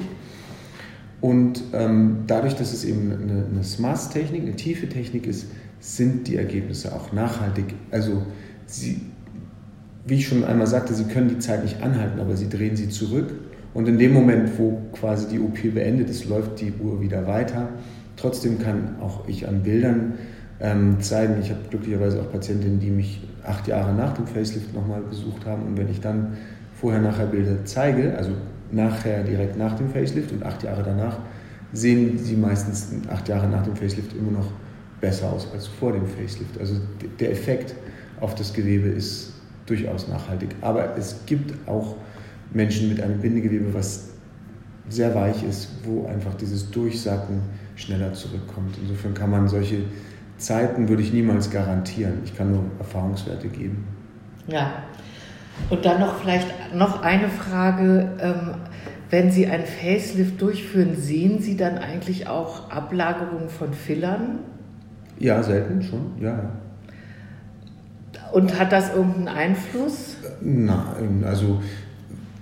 Und 1.23 1.63
ähm, 1.73 2.25
dadurch, 2.27 2.55
dass 2.55 2.75
es 2.75 2.85
eben 2.85 3.11
eine, 3.11 3.47
eine 3.51 3.65
Smash-Technik, 3.65 4.43
eine 4.43 4.57
tiefe 4.57 4.89
Technik 4.89 5.27
ist, 5.27 5.47
sind 5.81 6.29
die 6.29 6.37
Ergebnisse 6.37 6.95
auch 6.95 7.13
nachhaltig. 7.13 7.75
Also 7.91 8.23
sie, 8.67 9.01
wie 10.07 10.17
ich 10.17 10.29
schon 10.29 10.45
einmal 10.45 10.67
sagte, 10.67 10.93
sie 10.95 11.05
können 11.05 11.29
die 11.29 11.39
Zeit 11.39 11.65
nicht 11.65 11.83
anhalten, 11.83 12.21
aber 12.21 12.37
sie 12.37 12.49
drehen 12.49 12.77
sie 12.77 12.91
zurück. 12.91 13.33
Und 13.73 13.89
in 13.89 13.99
dem 13.99 14.13
Moment, 14.13 14.59
wo 14.59 14.83
quasi 14.93 15.29
die 15.29 15.41
OP 15.41 15.63
beendet 15.75 16.11
ist, 16.11 16.29
läuft 16.29 16.61
die 16.61 16.73
Uhr 16.83 17.01
wieder 17.01 17.27
weiter. 17.27 17.71
Trotzdem 18.17 18.59
kann 18.59 18.97
auch 19.01 19.27
ich 19.29 19.49
an 19.49 19.63
Bildern 19.63 20.15
ähm, 20.61 21.01
zeigen, 21.01 21.41
ich 21.41 21.51
habe 21.51 21.61
glücklicherweise 21.71 22.21
auch 22.21 22.31
Patientinnen, 22.31 22.81
die 22.81 22.91
mich 22.91 23.23
acht 23.45 23.69
Jahre 23.69 23.93
nach 23.93 24.15
dem 24.15 24.27
Facelift 24.27 24.75
nochmal 24.75 25.03
besucht 25.03 25.45
haben. 25.47 25.63
Und 25.67 25.77
wenn 25.77 25.91
ich 25.91 26.01
dann 26.01 26.37
vorher-nachher 26.81 27.27
Bilder 27.27 27.65
zeige, 27.65 28.17
also 28.17 28.31
nachher 28.73 29.23
direkt 29.23 29.57
nach 29.57 29.75
dem 29.77 29.91
Facelift 29.91 30.33
und 30.33 30.43
acht 30.45 30.63
Jahre 30.63 30.83
danach 30.83 31.19
sehen 31.73 32.19
sie 32.19 32.37
meistens 32.37 32.89
acht 33.09 33.29
Jahre 33.29 33.49
nach 33.49 33.63
dem 33.63 33.77
Facelift 33.77 34.13
immer 34.15 34.33
noch 34.33 34.51
besser 35.01 35.31
aus 35.33 35.49
als 35.53 35.67
vor 35.67 35.93
dem 35.93 36.07
Facelift. 36.07 36.59
Also 36.59 36.77
der 37.21 37.33
Effekt 37.33 37.75
auf 38.21 38.35
das 38.35 38.53
Gewebe 38.53 38.89
ist 38.89 39.33
durchaus 39.67 40.09
nachhaltig. 40.09 40.51
Aber 40.61 40.97
es 40.97 41.17
gibt 41.27 41.55
auch 41.69 41.97
Menschen 42.53 42.89
mit 42.89 43.01
einem 43.01 43.21
Bindegewebe, 43.21 43.75
was 43.75 44.11
sehr 44.89 45.15
weich 45.15 45.43
ist, 45.43 45.69
wo 45.85 46.07
einfach 46.07 46.35
dieses 46.35 46.71
Durchsacken 46.71 47.41
schneller 47.75 48.13
zurückkommt. 48.15 48.77
Insofern 48.81 49.15
kann 49.15 49.31
man 49.31 49.49
solche 49.49 49.79
Zeiten, 50.39 50.89
würde 50.89 51.03
ich 51.03 51.13
niemals 51.13 51.51
garantieren. 51.51 52.21
Ich 52.25 52.37
kann 52.37 52.51
nur 52.53 52.65
Erfahrungswerte 52.79 53.49
geben. 53.49 53.87
Ja, 54.47 54.83
und 55.71 55.85
dann 55.85 56.01
noch 56.01 56.21
vielleicht 56.21 56.75
noch 56.75 57.03
eine 57.03 57.29
Frage. 57.29 58.11
Ähm, 58.21 58.55
wenn 59.09 59.31
Sie 59.31 59.47
ein 59.47 59.63
Facelift 59.65 60.41
durchführen, 60.43 60.97
sehen 60.97 61.41
Sie 61.41 61.57
dann 61.57 61.79
eigentlich 61.79 62.27
auch 62.27 62.71
Ablagerungen 62.71 63.49
von 63.49 63.73
Fillern? 63.73 64.41
Ja, 65.19 65.43
selten 65.43 65.83
schon, 65.83 66.21
ja. 66.21 66.51
Und 68.33 68.59
hat 68.59 68.73
das 68.73 68.93
irgendeinen 68.93 69.29
Einfluss? 69.29 70.17
Nein, 70.41 71.25
also 71.25 71.63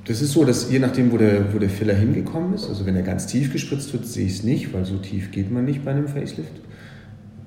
das 0.07 0.23
ist 0.23 0.33
so, 0.33 0.45
dass 0.45 0.71
je 0.71 0.79
nachdem, 0.79 1.13
wo 1.13 1.19
der, 1.19 1.53
wo 1.53 1.59
der 1.59 1.69
Filler 1.69 1.95
hingekommen 1.95 2.55
ist, 2.55 2.69
also 2.69 2.87
wenn 2.87 2.97
er 2.97 3.03
ganz 3.03 3.27
tief 3.27 3.53
gespritzt 3.53 3.93
wird, 3.93 4.07
sehe 4.07 4.27
ich 4.27 4.39
es 4.39 4.43
nicht, 4.43 4.73
weil 4.73 4.87
so 4.87 4.97
tief 4.97 5.31
geht 5.31 5.51
man 5.53 5.67
nicht 5.67 5.85
bei 5.85 5.91
einem 5.91 6.09
Facelift. 6.09 6.53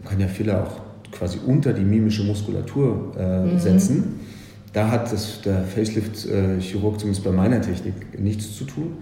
Man 0.08 0.12
kann 0.12 0.22
ja 0.22 0.34
Filler 0.34 0.64
auch 0.64 0.80
quasi 1.12 1.38
unter 1.46 1.74
die 1.74 1.84
mimische 1.84 2.24
Muskulatur 2.24 3.14
äh, 3.18 3.44
mhm. 3.44 3.60
setzen. 3.60 4.04
Da 4.72 4.90
hat 4.90 5.12
das, 5.12 5.42
der 5.42 5.64
Facelift-Chirurg 5.64 6.96
äh, 6.96 6.98
zumindest 6.98 7.26
bei 7.26 7.32
meiner 7.32 7.62
Technik 7.62 8.18
nichts 8.18 8.56
zu 8.56 8.64
tun. 8.64 9.00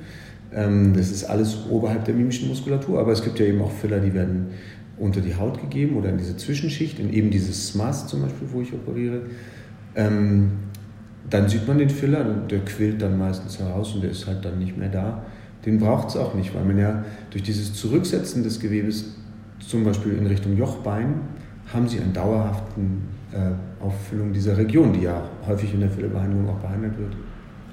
Ähm, 0.51 0.93
das 0.95 1.11
ist 1.11 1.25
alles 1.25 1.57
oberhalb 1.69 2.05
der 2.05 2.15
mimischen 2.15 2.47
Muskulatur, 2.47 2.99
aber 2.99 3.11
es 3.11 3.23
gibt 3.23 3.39
ja 3.39 3.45
eben 3.45 3.61
auch 3.61 3.71
Filler, 3.71 3.99
die 3.99 4.13
werden 4.15 4.47
unter 4.97 5.21
die 5.21 5.35
Haut 5.35 5.61
gegeben 5.61 5.95
oder 5.97 6.09
in 6.09 6.17
diese 6.17 6.37
Zwischenschicht, 6.37 6.97
in 6.99 7.13
eben 7.13 7.29
dieses 7.29 7.67
SMAS 7.67 8.07
zum 8.07 8.23
Beispiel, 8.23 8.47
wo 8.51 8.61
ich 8.61 8.73
operiere. 8.73 9.23
Ähm, 9.95 10.51
dann 11.29 11.49
sieht 11.49 11.67
man 11.67 11.77
den 11.77 11.89
Filler, 11.89 12.23
der 12.23 12.59
quillt 12.59 13.01
dann 13.01 13.19
meistens 13.19 13.59
heraus 13.59 13.93
und 13.93 14.01
der 14.01 14.11
ist 14.11 14.25
halt 14.25 14.43
dann 14.43 14.57
nicht 14.57 14.75
mehr 14.75 14.89
da. 14.89 15.23
Den 15.65 15.79
braucht 15.79 16.09
es 16.09 16.17
auch 16.17 16.33
nicht, 16.33 16.55
weil 16.55 16.63
man 16.63 16.79
ja 16.79 17.03
durch 17.29 17.43
dieses 17.43 17.73
Zurücksetzen 17.73 18.43
des 18.43 18.59
Gewebes, 18.59 19.15
zum 19.67 19.83
Beispiel 19.83 20.17
in 20.17 20.27
Richtung 20.27 20.55
Jochbein, 20.57 21.21
haben 21.73 21.87
sie 21.87 21.99
eine 21.99 22.11
dauerhafte 22.11 22.79
äh, 23.33 23.83
Auffüllung 23.83 24.33
dieser 24.33 24.57
Region, 24.57 24.93
die 24.93 25.01
ja 25.01 25.21
häufig 25.47 25.73
in 25.73 25.81
der 25.81 25.89
Füllebehandlung 25.89 26.49
auch 26.49 26.59
behandelt 26.59 26.97
wird. 26.97 27.13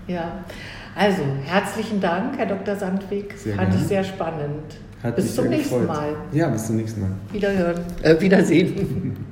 Ja, 0.09 0.45
also 0.97 1.23
herzlichen 1.45 2.01
Dank, 2.01 2.37
Herr 2.37 2.47
Dr. 2.47 2.77
Sandweg. 2.77 3.35
Sehr 3.37 3.55
Fand 3.55 3.75
ich 3.75 3.83
sehr 3.83 4.05
spannend. 4.05 4.79
Hat 5.03 5.17
bis 5.17 5.35
zum 5.35 5.49
nächsten 5.49 5.81
gefreut. 5.81 5.89
Mal. 5.89 6.17
Ja, 6.33 6.49
bis 6.49 6.67
zum 6.67 6.77
nächsten 6.77 7.01
Mal. 7.01 7.11
Wiederhören, 7.33 7.81
äh, 8.03 8.21
Wiedersehen. 8.21 9.17